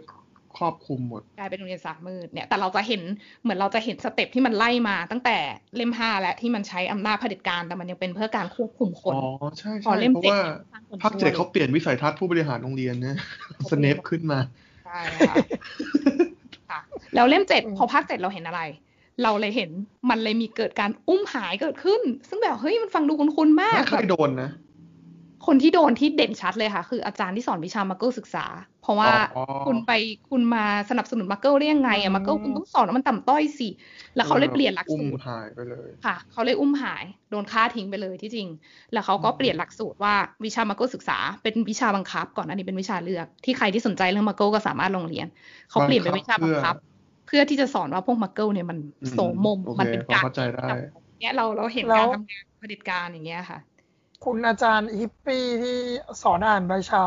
[0.58, 3.02] ครอบคลุมหมดกลายเป็นโรงเรียนศาสตร์มืดเนี่ยแต่เราจะเห็น
[3.42, 5.36] เหมือนเราจะเห็น step ที่มันไล่มาตั้งแต่
[5.76, 9.24] เล่มห้าและที่มันใช้อำนาจเผด็จการแต่มันยังเป็นเพื่อการควบคุมคนอ๋อ
[9.58, 10.38] ใช่ใช่เพราะว่า
[11.02, 13.16] ภาคเจ็ดเขาเปลี่ยนวิสัยทัศน์ผู้บริหารโรงเรียนเนี่ย
[13.70, 14.38] สเนปขึ้นมา
[14.84, 16.80] ใช่ค่ะ
[17.14, 18.62] แล้วเล่มเจ็ดพอภาคเจ็ดเราเห็นอะไร
[19.22, 19.70] เราเลยเห็น
[20.10, 24.50] มันเลยมีเกิดการอุ้มหายเกิดขึ้น ซึ่งแบบเฮ้ยมันฟังดูคุ้นๆมากใครโดนนะ
[25.46, 28.46] คนที่โดนที่เด่นชัดเลยค่ะ คืออาจารย์ที่สอนวิชามาเกิลศึกษา
[28.82, 29.10] เพราะว่า
[29.66, 29.92] คุณไป
[30.30, 33.68] คุณมาสนับสนุนมาเกิลได้ยังไงอะมาเกิลคุณต้องสอนว่ามันต่ำต้อยสิ
[34.16, 38.48] แล้วเขาเลยเปลี่ยนหลักสูตรหายไปเลยค่ะ เขาเลยอุ้มหายโดนฆ่าทิ้งไปเลยที่จริง
[38.92, 45.26] แล้วเขาก็เปลี่ยนหลักสูตรว่าวิชามาเกิลศึกษา เป็นวิชาบังคับ ก่อนอันนี้เป็นวิชาเลือกที่ใครที่สนใจเรื่องมาเกิลก็สามารถลงเรียน
[45.70, 46.74] เขาเปลี่ยนเป็นวิชาบังคับ
[47.26, 48.78] เพื่อที่จะสอนว่าพวกมาเกิลเนี่ยมัน
[49.10, 50.22] โสมมมันเป็นการ
[51.20, 53.58] เนี่ยเราเราเห็นการทำงานผลิตการอย่างเงี้ยค่ะ
[54.24, 55.78] คุณอาจารย์ฮิปปี้ที่
[56.22, 57.04] สอนอ่านใบชา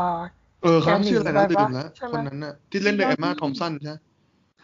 [0.62, 3.96] เออครับชื่ออะไรนะลืมแล้วคนนั้นน่ะ ที่เล่นโดยเอมมาทอมสันใช่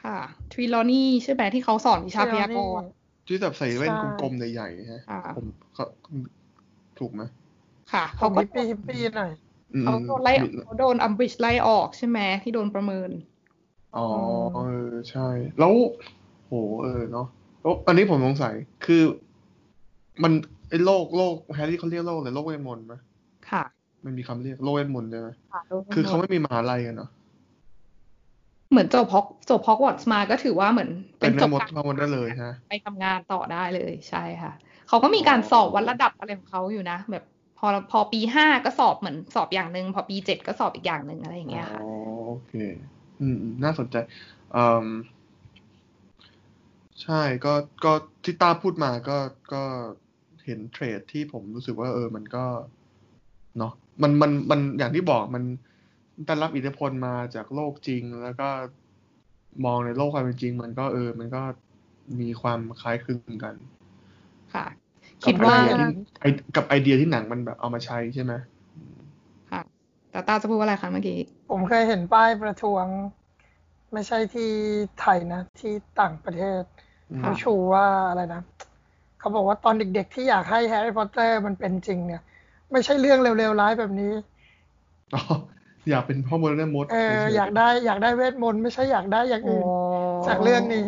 [0.02, 0.18] ค่ะ
[0.52, 2.88] ทรีลอว์นีย์ใช่ไหมที่เขาสอนวิชาพยากรณ์
[3.26, 5.02] ที่แบบใส่แว่นกลมๆใหญ่ๆฮะ
[5.36, 5.84] ผมเขา
[6.98, 7.22] ถูกไหม
[7.92, 9.32] ค่ะเขาก็ฮิปปี้ฮิปปี้หน่อย
[9.82, 10.32] เขาโดนไล่
[10.64, 13.11] เขาโดนอัมบริดจ์ไล่ออกใช่ไหมที่โดนประเมิน
[13.96, 14.07] อ๋อ
[14.55, 15.28] เออใช่
[15.59, 15.72] แล้ว
[16.46, 16.52] โห
[16.82, 17.26] เออเนาะ
[17.61, 18.55] แล้วอันนี้ผมสงสัย
[18.86, 19.02] คือ
[20.22, 20.32] มัน
[20.68, 22.94] ไอ้โลกโลกแฮร์รี่เขาเรียกโลกอะไรโลกเวทมนต์ไหม
[23.50, 23.64] ค่ะ
[24.04, 25.28] มันมีคำเรียกโลกเวทมนต์ใช่ไหม
[25.94, 27.10] คือเขาไม่มีมหาลัยกันเนาะ
[28.70, 34.52] เหมือนจบฮอกจบฮอกวอตส์มาก็ถือว่าเหมือน เป็นจบการพอหมดได้เลยฮะไปทำงานต่อได้เลยใช่ค่ะ
[34.88, 37.24] เขาก็มีการสอบวัดระดับอะไรของเขาอยู่นะแบบ
[37.58, 41.90] พอพอปีห้าก็สอบเหมือนสอบอย่างหนึ่งพอปีเจ็ดก็สอบอีกอย่างหนึ่งอะไรอย่างเงี้ยค่ะอ๋อ
[42.28, 42.52] โอเค
[43.20, 43.96] อืมน่าสนใจ
[44.56, 44.88] อืม
[47.02, 47.54] ใช่ก็
[47.84, 47.92] ก็
[48.24, 49.18] ที่ตาพูดมาก็
[49.52, 49.62] ก็
[50.45, 52.45] เห็นเทรดที่ผมรู้สึกว่าเออมันก็
[53.59, 53.72] เนาะ
[54.03, 55.45] มันมันมันอย่างที่บอกมัน
[56.26, 58.49] ได้รับอิทธิพลมาจากโลกจริง แล้วก็
[59.64, 61.42] มองในโลกความเป็นจริง มันก็เออ มันก็
[62.20, 63.55] มีความคล้ายคลึงกัน
[64.55, 64.66] ค่ะ
[65.24, 65.57] คิดว่า
[66.57, 68.32] กับไอเดียที่หนังมันแบบเอามาใช้ใช่ไหม
[69.51, 69.62] ค่ะ
[70.11, 71.18] แต่ตาจะพูดว่าอะไรคะเมื่อกี้
[71.51, 72.86] ผมเคยเห็นป้ายประท้วง
[73.92, 74.51] ไม่ใช่ที่
[75.01, 76.62] ไทยนะ ที่ต่างประเทศ
[77.18, 78.42] เขาชูว่าอะไรนะ
[79.24, 82.22] เขาบอกว่าตอนเด็กๆที่อยากให้แฮร์รี่พอตเตอร์มันเป็นจริงเนี่ย
[82.72, 84.12] ไม่ใช่เรื่องเร็วๆร้ายแบบนี้
[85.14, 85.22] อ๋อ
[85.90, 89.66] อยากเป็นพ่อมดแม่มดเอออยากได้อยากได้เวทมนต์ไม่ใช่อยากได้อย่างอื่น
[90.26, 90.86] จากเรื่องนี้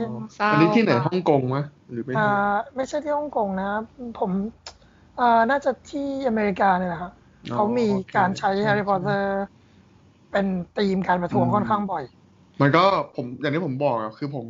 [0.51, 3.71] อันนี้ที่ไหนฮ่องกงมะหรือไม่อ่าไม่ใช่ที่ฮ่องกงนะ
[4.19, 4.31] ผม
[5.21, 7.13] อ่าน่าจะที่อเมริกาเนี่ยแหละครับ
[7.53, 9.45] เขามีการใช้แฮร์รี่พอตเตอร์
[10.33, 12.05] เป็นธีมการประท้วงค่อนข้างบ่อย
[12.61, 12.85] มันก็
[13.17, 14.47] ผมอย่างที่ผมบอกอะคือผม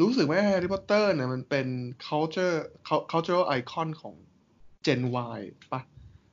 [0.00, 1.66] รู้สึกว่าแฮร์รี่พอตเตอร์เนี่ยมันเป็น
[2.06, 2.56] culture
[3.12, 4.14] cultural icon ของ
[4.86, 5.00] Gen
[5.36, 5.40] Y
[5.72, 5.80] ปะ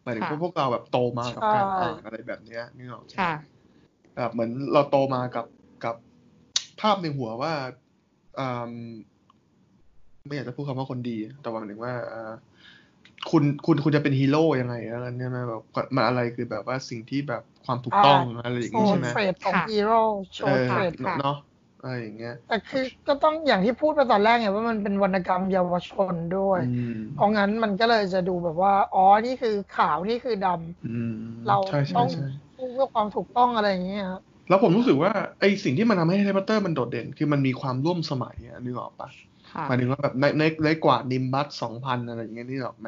[0.04, 3.02] หมายถึงพวกเราแบบโตมากับการอ่านอะไรแบบนี้นี่หรอ
[4.18, 5.46] แบบเหมือนเราโตมากับ
[5.86, 5.96] กับ
[6.82, 7.54] ภาพในหัวว่า
[10.28, 11.94] ไม่อยากจะพูดคำว่าคนดี แต่ว่าหมายถึงว่า
[13.32, 15.62] คุณคุณคุณจะเป็นฮีโร่ยังไงอะไรเนี่ยนะแบบ
[15.96, 20.00] มันอะไรคือแบบว่าสิ่งที่แบบความถูกต้องอะไรอย่างนี้ใช่ไหมโชว์เฟรดของฮีโร่
[20.36, 21.38] โชว์เฟรดเนาะ
[21.82, 26.62] อะไรอย่างเงี้ยแต่คือก็ต้องอย่างที่พูดไปตอนแรกไงว่ามันเป็นวรรณกรรมเยาวชนด้วย
[27.14, 31.58] เพราะงั้นมันก็เลยจะดูแบบว่าอ๋อนี่คือขาวนี่คือดำเรา
[31.96, 32.08] ต้อง
[32.56, 39.10] พูดเพื่อความถูกต้องอะไรอย่างเงี้ยครับแล้วผมรู้สึกว่าไอสิ่งที่มันทำให้แฮร์รี่พอตเตอร์มันโดดเด่น คือมันมีความร่วมสมัยนึกออกปะ
[39.68, 42.88] หมายถึงว่าแบบในในในกว่านิมบัสสองพันอะไรอย่างเงี้ยนี่หรอกไหม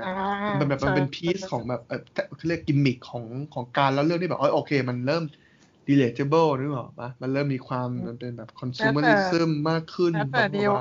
[0.60, 2.02] มันแบบมันเป็นพีซของแบบเออ
[2.36, 5.24] เขาเรียกกิมมิคของของการแล้วเรื่องที่แบบโอเค มันเริ่ม
[5.89, 10.71] relatable นึกออกปะมันเริ่มมีความมันเป็นแบบ consumerism มากขึ้นแม้แต่เดียว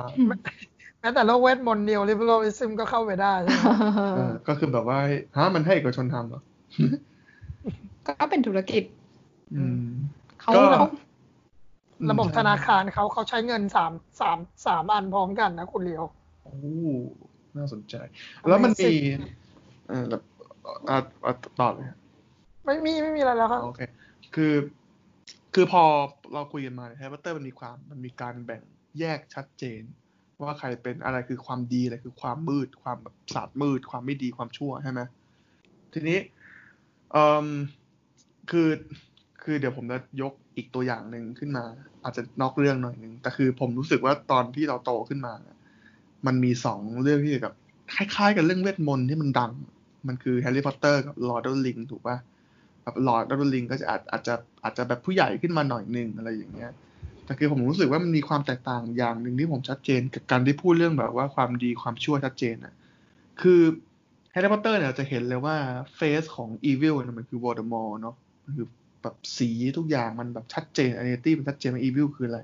[0.99, 3.33] แม้แต่โลกเวทมนต์เดียว liberalism ก็เข้าไปได้
[4.47, 4.99] ก็คือแบบว่า
[5.37, 6.41] ฮะมันให้เอกชนทำเหรอ
[8.07, 8.83] ก็เป็นธุรกิจ
[10.41, 10.51] เขา
[12.11, 13.91] ระบบธนาคารเขาเขาใช้เงินสาม
[14.21, 16.03] สามสามอันพร้อมกันนะคุณเลียว
[16.43, 16.53] โอ้
[17.57, 17.95] น่าสนใจ
[18.47, 18.93] แล้วมันมี
[19.87, 20.21] เออแบบ
[21.59, 21.87] ต่อเลย
[22.65, 23.81] ไม่มีไม่มีอะไรแล้วครับโอเค
[24.35, 24.53] คือ
[25.55, 25.83] คือพอ
[26.33, 28.61] เราคุยกันมาแฮร์รี่พอตเตอร์มันมีความมันมีการแบ่ง
[28.99, 29.81] แยกชัดเจน
[30.41, 35.01] ว่าใครเป็นอะไรคือความดีอะไรคือความมืด ความแบบศาสตร์มืด ความไม่ดีความชั่วใช่ไหม
[35.93, 36.19] ทีนี้
[37.11, 37.47] เอ่อ
[38.51, 38.69] คือ
[39.43, 41.65] คือเดี๋ยวผมจะยกอีกตัวอย่างหนึ่งขึ้นมา
[42.03, 45.33] อาจจะนอกเรื่องหน่อยหนึ่งแต่คือผมรู้สึกว่าตอนที่เราโตขึ้นมา
[46.25, 47.53] มันมีสองเรื่องที่กับ
[47.95, 49.51] คล้ายๆ กับเรื่องเวทมนต์ที่มันดัง
[50.07, 52.17] มันคือแฮร์รี่พอตเตอร์กับ Lord of the Rings ถูกปะ
[52.83, 56.71] แบบ Lord of the Rings ก็จะอาจอาจจะอาจจะแบบผู้ใหญ่ขึ้นมาหน่อยนึงอะไรอย่างเงี้ย
[57.25, 62.73] แต่คือผมรู้สึกว่ามันมีความแตกต่างอย่างหนึ่งที่ผมชัดเจนกับการที่พูดเรื่องแบบว่าความดีความชั่วชัดเจนอะ
[63.41, 63.61] คือ
[64.31, 65.55] แฮร์รี่พอตเตอร์เนี่ยจะเห็นเลยว่า
[65.95, 68.67] face ของ evil เนี่ยมันคือโวลเดอมอร์เนาะมันคือ
[69.03, 72.39] แบบสีทุกอย่างมันแบบชัดเจน identity มันชัดเจนว่า evil คืออะไร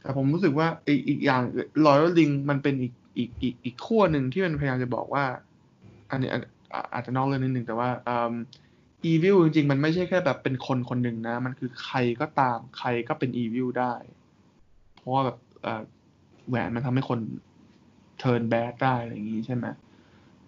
[0.00, 0.66] แต่ผมรู้สึกว่า
[1.08, 1.42] อีกอย่าง
[1.84, 5.24] Lord of the Rings มันเป็นอีกอีกอีกอีกขั้วหนึ่งที่มันพยายามจะบอกว่า
[6.10, 6.30] อันนี้
[6.92, 7.88] อาจจะนอกเรื่องนิดนึงแต่ว่า
[9.04, 13.94] evil จริงๆ มันไม่ใช่แค่แบบเป็นคนคนหนึ่งนะ มันคือใครก็ตามใครก็เป็น evil ได้
[14.94, 15.38] เพราะว่าแบบ
[16.48, 17.20] แหวนมันทำให้คน
[18.18, 19.66] turn bad ได้อะไรอย่างนี้ใช่ไหม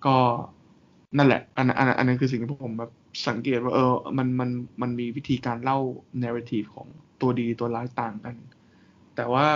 [0.06, 0.16] ก็
[1.16, 2.92] นั่นแหละ อันอันอันนั้นคือสิ่งที่ผมแบบ
[3.28, 4.50] สังเกตว่าเออ มันมัน
[4.82, 5.78] มันมีวิธีการเล่า
[6.18, 6.86] narrative ของ
[7.20, 8.34] ตัวดีตัวร้ายต่างกัน
[9.16, 9.46] แต่ว่า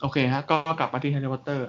[0.00, 1.68] โอเคฮะ ก็กลับมาที่แฮร์รี่พอตเตอร์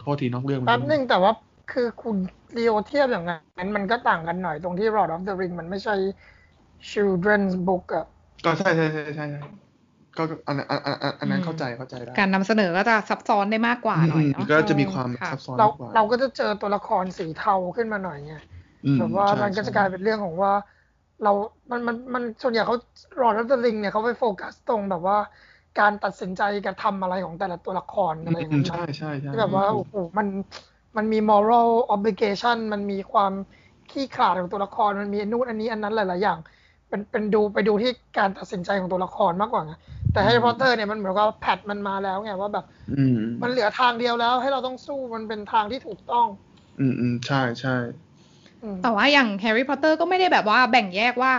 [0.00, 1.32] โทษทีนอกเรื่องแป๊บนึงแต่ว่า
[1.72, 2.16] คือคุณ
[2.52, 5.94] เรียวเทียบอย่างนั้นมันก็ต่างกันหน่อยตรงที่ Lord of the Ring มันไม่ใช่
[6.90, 8.06] children's book อะ
[8.44, 9.26] ก็ใช่ใช่ใช่ใช่
[10.16, 18.34] ก็อันอันอันอันนั้นเข้าใจเข้าใจได้การนำเสนอก็จะซับซ้อนได้มากกว่าหน่อยเนาะก็จะมีความซับซ้อนเราเราก็จะเจอตัวละครสีเทาขึ้นมาหน่อยไง
[18.98, 20.52] แบบว่ามันก็จะกลายเป็นเรื่องของว่า
[21.22, 21.32] เรา
[21.70, 22.76] มันมันมันส่วนใหญ่เขา
[23.22, 25.16] Lord of the Ring เนี่ยเขาไปโฟกัสตรงแบบว่า
[25.76, 30.26] การตัดสินใจการทำอะไรของแต่ละตัวละครอะไรอย่างเงี้ยใช่ใช่ใช่ที่แบบว่าโอ้โหมัน
[30.96, 33.32] มันมี moral obligation มันมีความ
[33.90, 36.38] ขี้ขลาดของตัวละคร มันมีนู่นอันนี้อันนั้นหลาย ๆ อย่าง
[36.88, 39.74] เป็นเป็นดูไปดูที่การตัดสินใจของตัวละครมากกว่าไง
[40.12, 42.64] แต่แฮร์รี่พอตเตอร์เนี่ยมันเหมือนกับ path มันมาแล้วไงว่าแบบ
[43.42, 46.26] มันเหลือทางเดียวแล้ว ให้เราต้องสู้มันเป็นทางที่ถูกต้อง
[46.80, 47.76] อืมอืมใช่ใช่
[48.82, 51.32] แต่ว่าอย่างแฮร์รี่พอตเตอร์ก็ไม่ได้แบบว่าแบ่งแยกว่า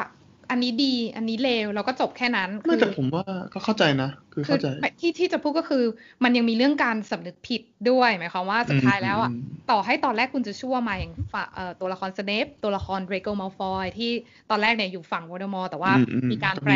[0.49, 3.23] อันนี้ดี อันนี้เลวเราก็จบแค่นั้นไม่แต่ผมว่า
[3.53, 4.67] ก็เข้าใจนะ คือเข้าใจ
[4.99, 5.83] ที่ที่จะพูดก็คือ
[6.23, 9.31] มันยังมีเรื่องการสำนึกผิดด้วยหมายความว่าสุดท้ายแล้วอะ
[9.71, 11.13] ต่อให้ตอนแรกคุณจะชั่วมาอย่าง
[11.79, 14.11] ตัวละครสเนปตัวละครเดรโกมาฟอยที่
[14.51, 15.91] ตอนแรกเนี่ยอยู่ฝั่งโวลเดอมอร์แต่ว่า
[16.31, 16.73] มีการแปร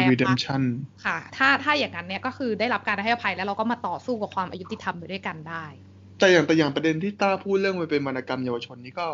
[1.05, 5.65] พักตร์ ถ้าถ้าอย่างนั้นเนี่ยก็คือได้รับการให้อภัยแล้วเราก็มาต่อสู้กับความอยุติธรรมไปด้วยกันได้
[6.19, 9.07] แต่อย่างแต่อย่างประเด็นที่ต้าพูดเรื่องมันเป็นวรรณกรรมเยาวชนนี้ก็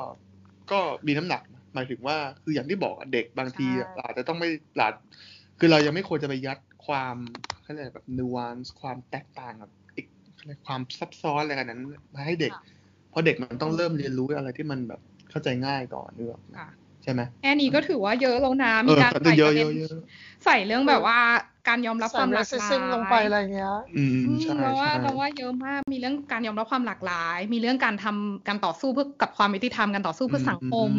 [0.72, 1.42] ก็มีน้ำหนัก
[1.74, 3.68] หมายถึงว่าคืออย่างที่บอกเด็กบางที
[4.06, 4.94] อาจจะต้องไม่หลาด
[5.60, 7.16] คือเรายังไม่ควรจะไปยัดความ
[7.64, 10.08] อะไรแบบนิวานซ์ความแตกต่างกับอีก
[10.68, 11.82] ความซับซ้อนอะไรกันนั้น
[12.14, 12.54] มาให้เด็ก
[13.10, 16.36] เพราะเด็กมันต้องเริ่มเรียนรู้อะไรที่มันแบบเข้าใจง่ายก่อนเนื้อ
[17.04, 19.68] ใช่ไหมแค่นี้ก็ถือว่าเยอะแล้วนะมีการใส่ประเด็น
[20.46, 21.20] ใส่เรื่องแบบว่า
[21.68, 30.92] การยอมรับความหลากหลายลงไปอะไรเงี้ยอืมใช่เพราะว่าเราว่าเยอะมากมีเรื่องการยอมรับความหลากหลาย มีเรื่องการทำการต่อสู้เพื่อกับความยุติธรรมการต่อสู้เพื่อสังคม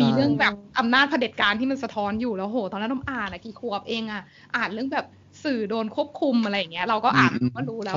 [0.00, 4.22] มีเรื่องแบบอำนาจเผด็จการที่มันสะท้อนอยู่แล้วโห ตอนนั้นต้องอ่านอะกี่ขวบเองอะ
[4.56, 5.06] อ่านเรื่องแบบ
[5.44, 7.96] สื่อโดนควบคุมอะไรอย่างเงี้ย เราก็อ่านก็รู้แล้ว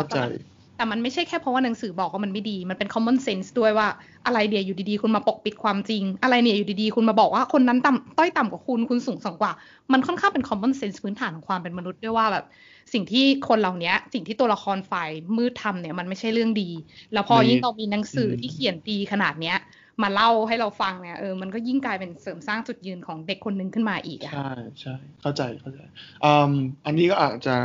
[0.77, 3.87] แต่มันไม่ใช่แค่เพราะว่าหนังสือบอกว่ามันไม่ดี มันเป็น common sense ด้วยว่า
[4.25, 9.53] อะไรเดียอยู่ดีๆ คุณมาปกปิดความจริง อะไรเนี่ยอยู่ดีๆ คุณมาบอกว่าคนนั้นต่ำต้อยต่ำกว่าคุณ คุณสูงส่งกว่า
[9.91, 12.45] มันค่อนข้างเป็น common sense พื้นฐานของความเป็นมนุษย์ด้วยว่าแบบ
[12.93, 16.69] สิ่งที่คนเหล่านี้สิ่งที่ตัวละครฝ่ายมืดทำเนี่ยมันไม่ใช่เรื่องดี
[17.13, 19.57] แล้วพอยิ่งเรามีหนังสือที่เขียนดีขนาดเนี้ย
[20.03, 25.79] มาเล่าให้เราฟังเนี่ยเออมันก็ยิ่งกลายเป็นเสริมสร้างจุดยืนของเด็กคนหนึ่งขึ้นมาอีกอะใช่ใช่เข้าใจเข้าใจ
[26.23, 26.51] อืม
[26.85, 27.55] อันนี้ก็อาจจะ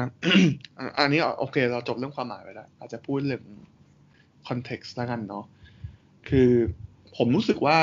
[0.98, 3.44] อันนี้โอเค เราจบเรื่องความหมายไปแล้วอาจจะพูดเรื่อง
[4.48, 5.44] context แล้วกันเนาะ
[6.28, 6.50] คือ
[7.16, 7.78] ผมรู้สึกว่า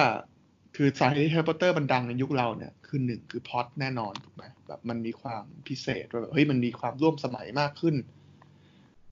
[0.75, 7.95] คือสาเหตุที่แฮร์รี่พอตเตอร์มันดังในยุคเราเนี่ย คือหนึ่งคือพล็อตแน่นอนถูกไหมแบบมันมีความพิเศษแบบเฮ้ยมันมีความร่วมสมัยมากขึ้น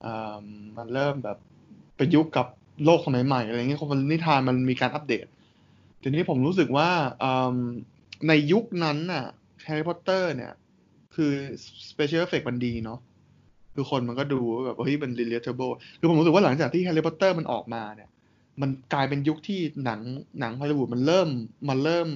[0.04, 0.44] อ่า
[0.76, 1.38] มันเริ่มแบบ
[1.98, 2.46] ประยุกต์กับ
[2.84, 5.26] โลกสมัยใหม่อะไรเงี้ยคนนิทานมันมีการอัปเดต
[6.02, 6.88] ทีนี้ผมรู้สึกว่า
[8.28, 9.24] ในยุคนั้นน่ะ
[9.64, 10.52] แฮร์รี่พอตเตอร์เนี่ย
[11.14, 11.32] คือ
[11.90, 12.98] special effect มันดีเนาะ
[13.74, 18.10] คือคนมันก็ดูแบบเฮ้ยมัน relatable คือผมรู้สึกว่าหลังจากที่แฮร์รี่พอตเตอร์มันออกมาเนี่ย
[18.60, 20.00] มันกลายเป็นยุคที่หนัง
[20.40, 21.28] หนังฮอลลีวูดมันเริ่ม
[21.68, 22.08] มันเริ่ม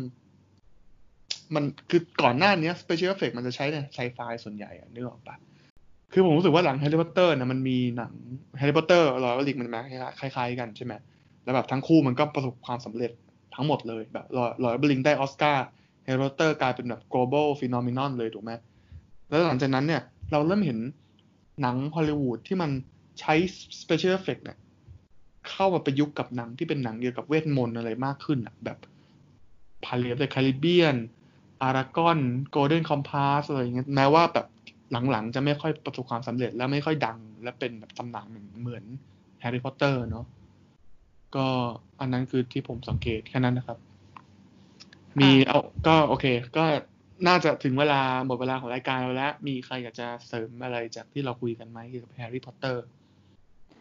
[1.55, 5.37] มันคือก่อนหน้านี้ special effect มันจะใช้ในไซไฟส่วนใหญ่อะนึกออกปะ
[6.19, 8.13] คือผมรู้สึกว่าหลังแฮร์รี่พอตเตอร์นะมันมีหนัง
[8.59, 9.81] แฮร์รี่พอตเตอร์รอยลิกมันมา
[10.21, 10.93] คล้ายๆกันใช่ไหม
[11.45, 13.11] แล้วแบบทั้งคู่มันก็ประสบความสำเร็จ
[13.55, 14.27] ทั้งหมดเลยแบบ
[14.65, 15.65] รอยลิกได้ออสการ์
[16.05, 18.53] แฮร์รี่พอตเตอร์กลายเป็นแบบ global phenomenon เลยถูกไหม
[19.29, 20.03] แล้วหลังจากนั้นเนี่ย
[20.33, 20.79] เราเริ่มเห็น
[21.63, 22.71] หนังฮอลลีวูดที่มัน
[23.21, 23.35] ใช้
[23.81, 24.59] special effect เนี่ย
[25.49, 28.79] เข้ามาประยุกต์กับหนังที่เป็นหนังเกี่ยวกับเวทมนต์อะไรมากขึ้นอะแบบ
[29.85, 32.19] Pirates of the Caribbean เอรากอน
[32.51, 34.47] Golden Compass อะไรอย่างเงี้ยแม้ว่าแบบ
[34.93, 38.85] หลังๆ จะไม่ค่อยประสบความสำเร็จและไม่ค่อยดัง และเป็นแบบตำนานเหมือน
[39.41, 40.27] แฮร์รี่พอตเตอร์เนาะ
[41.37, 41.47] ก็
[42.01, 43.79] อันนั้นคือที่ผมสังเกตแค่นั้นนะครับ
[45.21, 46.27] มีเอาก็โอเค
[46.57, 46.65] ก็
[47.27, 52.85] น่าจะถึงเวลาหมดเวลาของรายการเราแล้ว มีใครอยากจะเสริมอะไรจากที่เราคุยกันไหมเกี่ยวกับแฮร์รี่พอตเตอร์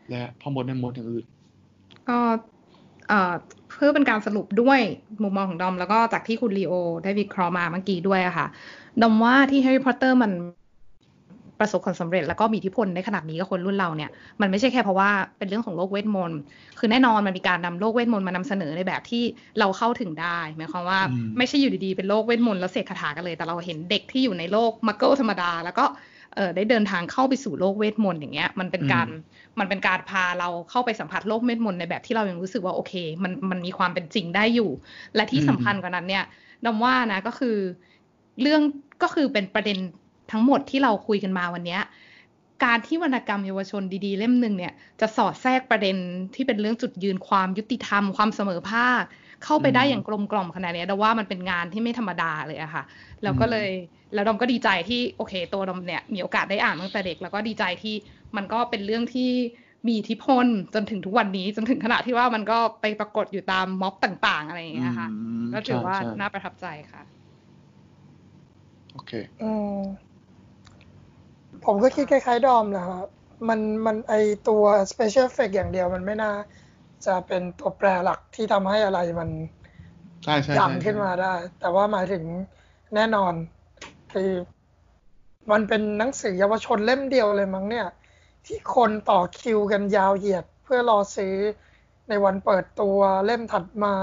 [0.09, 1.25] และพ่อมดแม่มดอย่างอื่น
[2.09, 2.19] ก็
[3.69, 4.79] เพื่อเป็นการสรุปด้วย
[5.23, 8.47] มุมมองของดอม แล้วก็จากที่คุณลีโอได้วิเคราะห์มาเมื่อกี้ด้วยอะค่ะ
[9.01, 10.31] ดอมว่าที่แฮร์รี่พอตเตอร์มัน
[11.59, 14.09] ประสบความสำเร็จ แล้วก็มีอิทธิพลในขนาดนี้กับคนรุ่นเราเนี่ย
[14.41, 16.39] มันไม่ใช่แค่เพราะว่าเป็นเรื่องของโลกเวทมนต์
[16.79, 19.23] คือแน่นอนมันมีการนำโลกเวทมนต์มานำเสนอในแบบที่
[19.59, 20.99] เราเข้าถึงได้หมายความว่า
[21.37, 25.85] ไม่ใช่อยู่ดีๆเป็นโลกเวทมนต์แล้วเสกคาถากันเลย แต่เราเห็นเด็กที่อยู่ในโลกมักเกิลธรรมดา แล้วก็
[26.35, 29.07] เออได้เดินทางเข้าไปสู่โลกเวทมนต์อย่างเงี้ยมันเป็นการ
[29.59, 32.93] มันเป็นการพาเราเข้าไปสัมผัสโลกเวทมนต์ในแบบที่เรายังรู้สึกว่าโอเค
[33.23, 34.69] มันมันมีความเป็นจริงได้อยู่
[35.15, 36.23] และที่สำคัญกว่านั้นเนี่ย
[36.65, 37.57] ดอมว่านะก็คือ
[38.41, 38.61] เรื่อง
[39.03, 39.77] ก็คือเป็นประเด็น
[40.31, 41.79] ทั้งหมดที่เราคุยกันมาวันนี้
[42.63, 45.95] การที่วรรณกรรมเยาวชนดีๆ เล่มหนึ่งเนี่ยจะสอดแทรกประเด็น
[46.35, 49.03] ที่เป็นเรื่องจุดยืนความยุติธรรมความเสมอภาค
[49.43, 52.83] เข้าไปได้อย่างกลมกล่อมขนาดนี้แต่ว่ามันเป็นงานที่ไม่ธรรมดาเลยอะค่ะ
[53.23, 53.69] แล้วก็เลย
[54.13, 57.95] แล้วดอมก็ดีใจที่โอเค ตัวดอมเนี่ยมีโอกาสได้อ่านตั้งแต่เด็ก แล้วก็ดีใจที่
[58.35, 59.29] มันก็เป็นเรื่องที่
[59.87, 65.09] มีอิทธิพลจนถึงทุกวันนี้จนถึงขนาดที่ว่ามันก็ไปปรากฏอยู่ตามม็อบต่าง ๆ อะไรอย่างเงี้ยค่ะ
[65.53, 67.03] ก็ถือว่าน่าประทับใจค่ะ
[68.93, 69.11] โอเค
[71.65, 73.05] ผมก็คิดคล้ายๆดอมนะครับ
[73.49, 74.13] มันมันไอ
[74.47, 76.31] ตัว special effect อย่างเดียวมันไม่น่า
[77.05, 79.29] จะเป็นตัวแปรหลักที่ทำให้อะไรมัน
[80.59, 82.23] ดังขึ้นมาได้ แต่ว่าหมายถึง
[82.95, 83.33] แน่นอน
[84.13, 84.31] คือ
[85.51, 87.87] มันเป็นหนังสือเยาวชนเล่มเดียวเลยมั้งเนี่ย
[88.45, 91.35] ที่คนต่อคิวกันยาวเหยียด เพื่อรอซื้อ
[92.09, 93.95] ในวันเปิดตัวเล่มถัดมา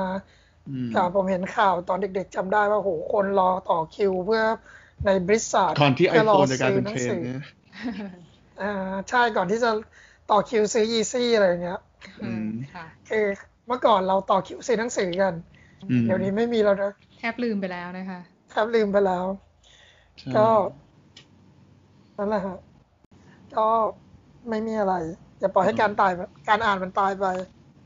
[0.90, 4.42] แต่ผมเห็นข่าวตอนเด็กๆจำได้ว่าโหคนรอต่อคิวเพื่อ
[5.06, 7.40] ในบริษัทก่อนที่ไอโฟนจะกลายเป็นเทรนด์เนี่ย
[8.62, 8.72] อ่า
[9.10, 9.70] ใช่ก่อนที่จะ
[10.30, 11.80] ต่อคิวซื้อ Yeezy อะไรเงี้ย
[13.08, 13.24] คือ
[13.66, 15.34] เมื่อก่อนเราต่อคิวซื้อหนังสือกัน
[16.04, 19.24] เดี๋ยวนี้ไม่มีแล้วนะแทบลืมไปแล้วนะคะแทบลืมไปแล้ว
[20.36, 20.46] ก็
[22.18, 22.58] นั่นแหละฮะ
[23.58, 23.68] ก็
[24.48, 24.94] ไม่มีอะไร
[25.40, 26.12] อย่าปล่อยให้การตาย
[26.48, 27.26] การอ่านมันตายไป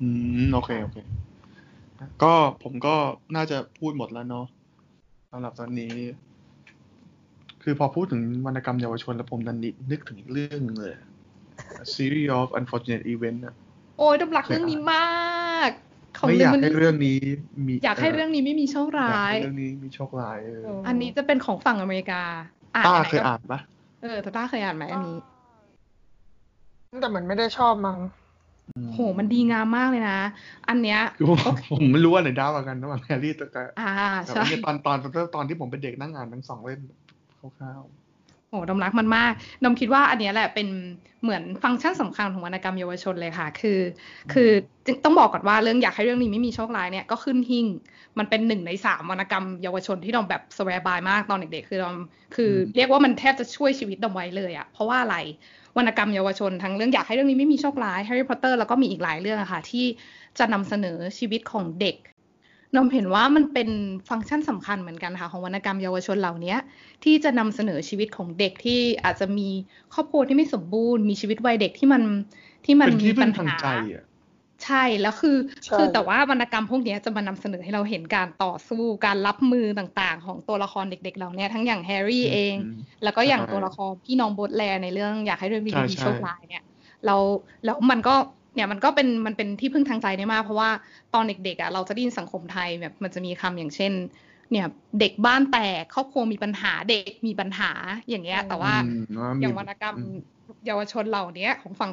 [0.00, 0.08] อื
[0.44, 0.96] มโอเคโอเค
[2.22, 2.94] ก็ผมก็
[3.36, 4.46] น่าจะพูดหมดแล้วเนาะ
[5.30, 5.94] สำหรับตอนนี้
[7.68, 9.58] คือพอพูดถึงวรรณกรรมเยาวชนแล้วผมดัน
[9.90, 10.94] นึกถึงอีกเรื่องหนึงเลย
[11.94, 13.54] Series of Unfortunate Events อะ
[13.98, 15.70] โอ้ยดมรักเรื่องนี้มาก
[16.18, 17.18] ของไม่อยากมันให้เรื่องนี้
[17.66, 22.22] มี อยากให้เรื่องนี้ไม่มีโชคอยากร้ายให้เรื่องนี้มีโชคร้ายเออมอันนี้จะเป็นของฝั่งอเมริกา
[22.74, 23.60] อ่านต้าไหนเคยอ่านปะ
[24.02, 25.16] เออแต่ต้าเคยอ่านไหมอันนี้
[27.00, 27.98] แต่เหมือนไม่ได้ชอบมั้ง
[28.92, 30.18] โห มันดีงามมากเลยนะ
[30.68, 33.92] อันเนี้ยคือผมผมไม่รู้ว่าไหนดาวกว่ากันระหว่างแฮร์รี่กับอ่า
[34.22, 36.80] แต่ใช่ว่าเนี่ยตอนตอนตอนตอนที่ผมเป็นเด็กนั่งอ่านทั้งสองเล่ม
[37.58, 37.82] คร่าว
[38.50, 39.32] โหดมรักมันมาก
[39.64, 40.68] ดมคิดว่าอันเนี้ยแหละเป็น
[41.22, 43.80] เหมือนฟังก์ชันสำคัญของวรรณกรรมเยาวชนเลยค่ะ คือ
[44.32, 44.50] คือ
[45.04, 47.66] ต้องบอกก่อนว่าเรื่องอยากให้เรื่องนี้ไม่มีโชคร้ายเนี่ยก็ขึ้นหิ่ง
[48.18, 51.96] มันเป็นหนึ่งในสามวรรณกรรมเยาวชนที่ดอมแบบ swear by มากตอนเด็กๆคือดอม
[52.34, 55.16] คือเรียกว่ามันแทบจะช่วยชีวิตดอมไว้เลยอะเพราะว่าอะไร
[55.76, 59.84] วรรณกรรมเยาวชนทั้งเรื่องอยากให้เรื่องนี้ไม่มีโชคร้ายแฮร์รี่พอตเตอร์แล้วก็มีอีกหลายเรื่องอะค่ะที่
[60.38, 61.96] จะนำเสนอชีวิตของเด็ก
[62.76, 63.68] ดอมเห็นว่ามันเป็น
[64.08, 66.54] ฟังก์ชันสำคัญเหมือนกันค่ะของวรรณกรรมเยาวชนเหล่านี้
[67.04, 69.48] ที่จะนำเสนอชีวิตของเด็กที่อาจจะมี
[69.94, 72.02] ครอบครัวที่ไม่สมบูรณ์ มีชีวิตวัยเด็กที่มัน
[72.64, 74.04] ที่ๆมันเป็นมีที่ปัพึ่ญงทางหาใจอะ
[74.64, 86.62] ใช่แล้วคือใช่คือแต่ว่าวรรณกรรมพวกเนี้ยจะมานำเสนอให้เราเห็นการต่อสู้การรับมือต่างๆ ของตัวละครเด็กๆเราเนี่ยทั้งอย่างแฮร์รี่เองอืมแล้วก็อย่างใช่ตัวละครพี่น้องโบทแลร์ในเรื่องอยากให้เรื่องดีใช่ๆมีใช่โชคร้ายเนี่ย
[87.06, 87.16] เรา
[87.64, 88.14] แล้วมันก็
[88.56, 90.70] เนี่ยมันก็เป็นมันเป็นที่พึ่งทางใจได้มาก เพราะว่า
[91.14, 93.92] ตอนเด็กๆอะเราจะได้ยินสังคมไทยแบบมันจะมีคำอย่างเช่น
[94.50, 94.66] เนี่ย
[95.00, 97.70] เด็กบ้านแตกครอบครัวมีปัญหาเด็กมีปัญหา
[98.08, 100.18] อย่างเงี้ย แต่ว่าอืมว่ามีอย่างวรรณกรรมอืม
[100.66, 101.90] เยาวชนเหล่านี้ของฝั่ง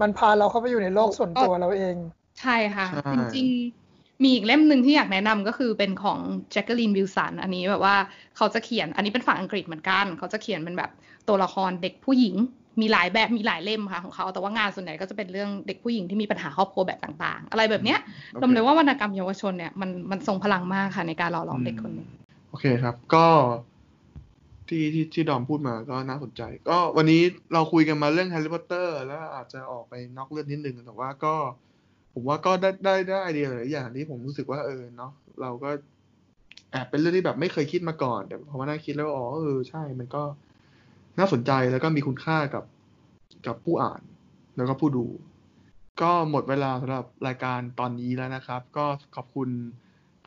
[0.00, 1.96] มันพาเราเข้าไปอยู่ในโลกส่วนตัวเราเอง
[2.40, 6.18] ใช่ค่ะใช่จริงๆมีอีกเล่มหนึ่งที่อยากแนะนำก็คือเป็นของ
[6.52, 7.96] แจ็คเกอรีนวิลสันอันนี้แบบว่า
[8.36, 10.90] เขาจะเขียนอันนี้เป็นฝั่งอังกฤษเหมือนกัน เขาจะเขียนเป็นแบบ
[11.28, 12.36] ตัวละครเด็กผู้หญิง
[12.80, 17.98] มีหลายแบบมีหลายเล่มค่ะของเขา แต่ว่างานส่วนใหญ่ก็จะเป็นเรื่องเด็กผู้หญิงที่มีปัญหาครอบครัวแบบต่าง ๆ อะไรแบบเนี้ย
[18.32, 22.08] โอเครวมเลยว่าวรรณกรรมเยาวชนเนี่ยมันมันทรงพลังมากค่ะในการหล่อหลอมเด็กคนหนึง
[22.50, 23.26] โอเคครับ ก็
[24.68, 27.22] ที่ที่ที่ดอมพูดมาก็น่าสนใจ ก็วันนี้
[27.52, 31.34] เราคุยกันมาเรื่องแฮร์รี่พอตเตอร์แล้วอาจจะออกไปนอกเรื่องนิดนึงแต่ว่าก็
[32.14, 35.70] ผมว่าก็ได้ได้ได้ไอเดียหลายอย่างที่ผมรู้สึกว่าเออเนาะเราก็
[36.70, 40.22] แอบเป็นเรื่องที่แบบไม่เคยคิดมาก่อน แต่พอมานั่งคิดแล้วอ๋อเออใช่มันก็
[41.18, 42.64] น่าสนใจแล้วก็มีคุณค่ากับ
[43.46, 44.02] กับผู้อ่าน
[44.56, 45.06] แล้วก็ผู้ดู
[46.02, 48.86] ก็หมดเวลาสำหรับรายการตอนนี้แล้วนะครับ ก็
[49.16, 49.48] ขอบคุณ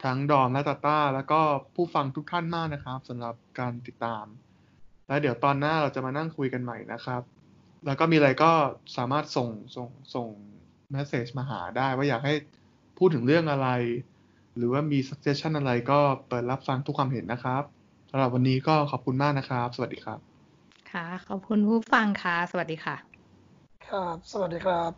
[0.03, 1.41] ทั้งดอมและตาต้า แล้วก็
[1.75, 4.25] ผู้ฟังทุกท่านมากนะครับสำหรับการติดตาม
[5.07, 7.21] แล้วเดี๋ยวตอนหน้าเราจะมานั่งคุยกันใหม่นะครับ
[7.85, 8.51] แล้วก็มีอะไรก็
[8.97, 10.27] สามารถส่งส่งส่ง
[10.91, 12.33] เมสเซจมาหาได้ว่าอยากให้
[12.97, 13.69] พูดถึงเรื่องอะไร
[14.57, 17.63] หรือว่ามี suggestion อะไรก็เปิดรับฟังทุกความเห็นนะครับ
[18.11, 20.36] สำหรับวันนี้ก็ขอบคุณมากนะครับ สวัสดีครับ
[20.91, 22.95] ค่ะ ขอบคุณผู้ฟังค่ะ สวัสดีค่ะ
[23.87, 24.91] ครับ สวัสดีครับ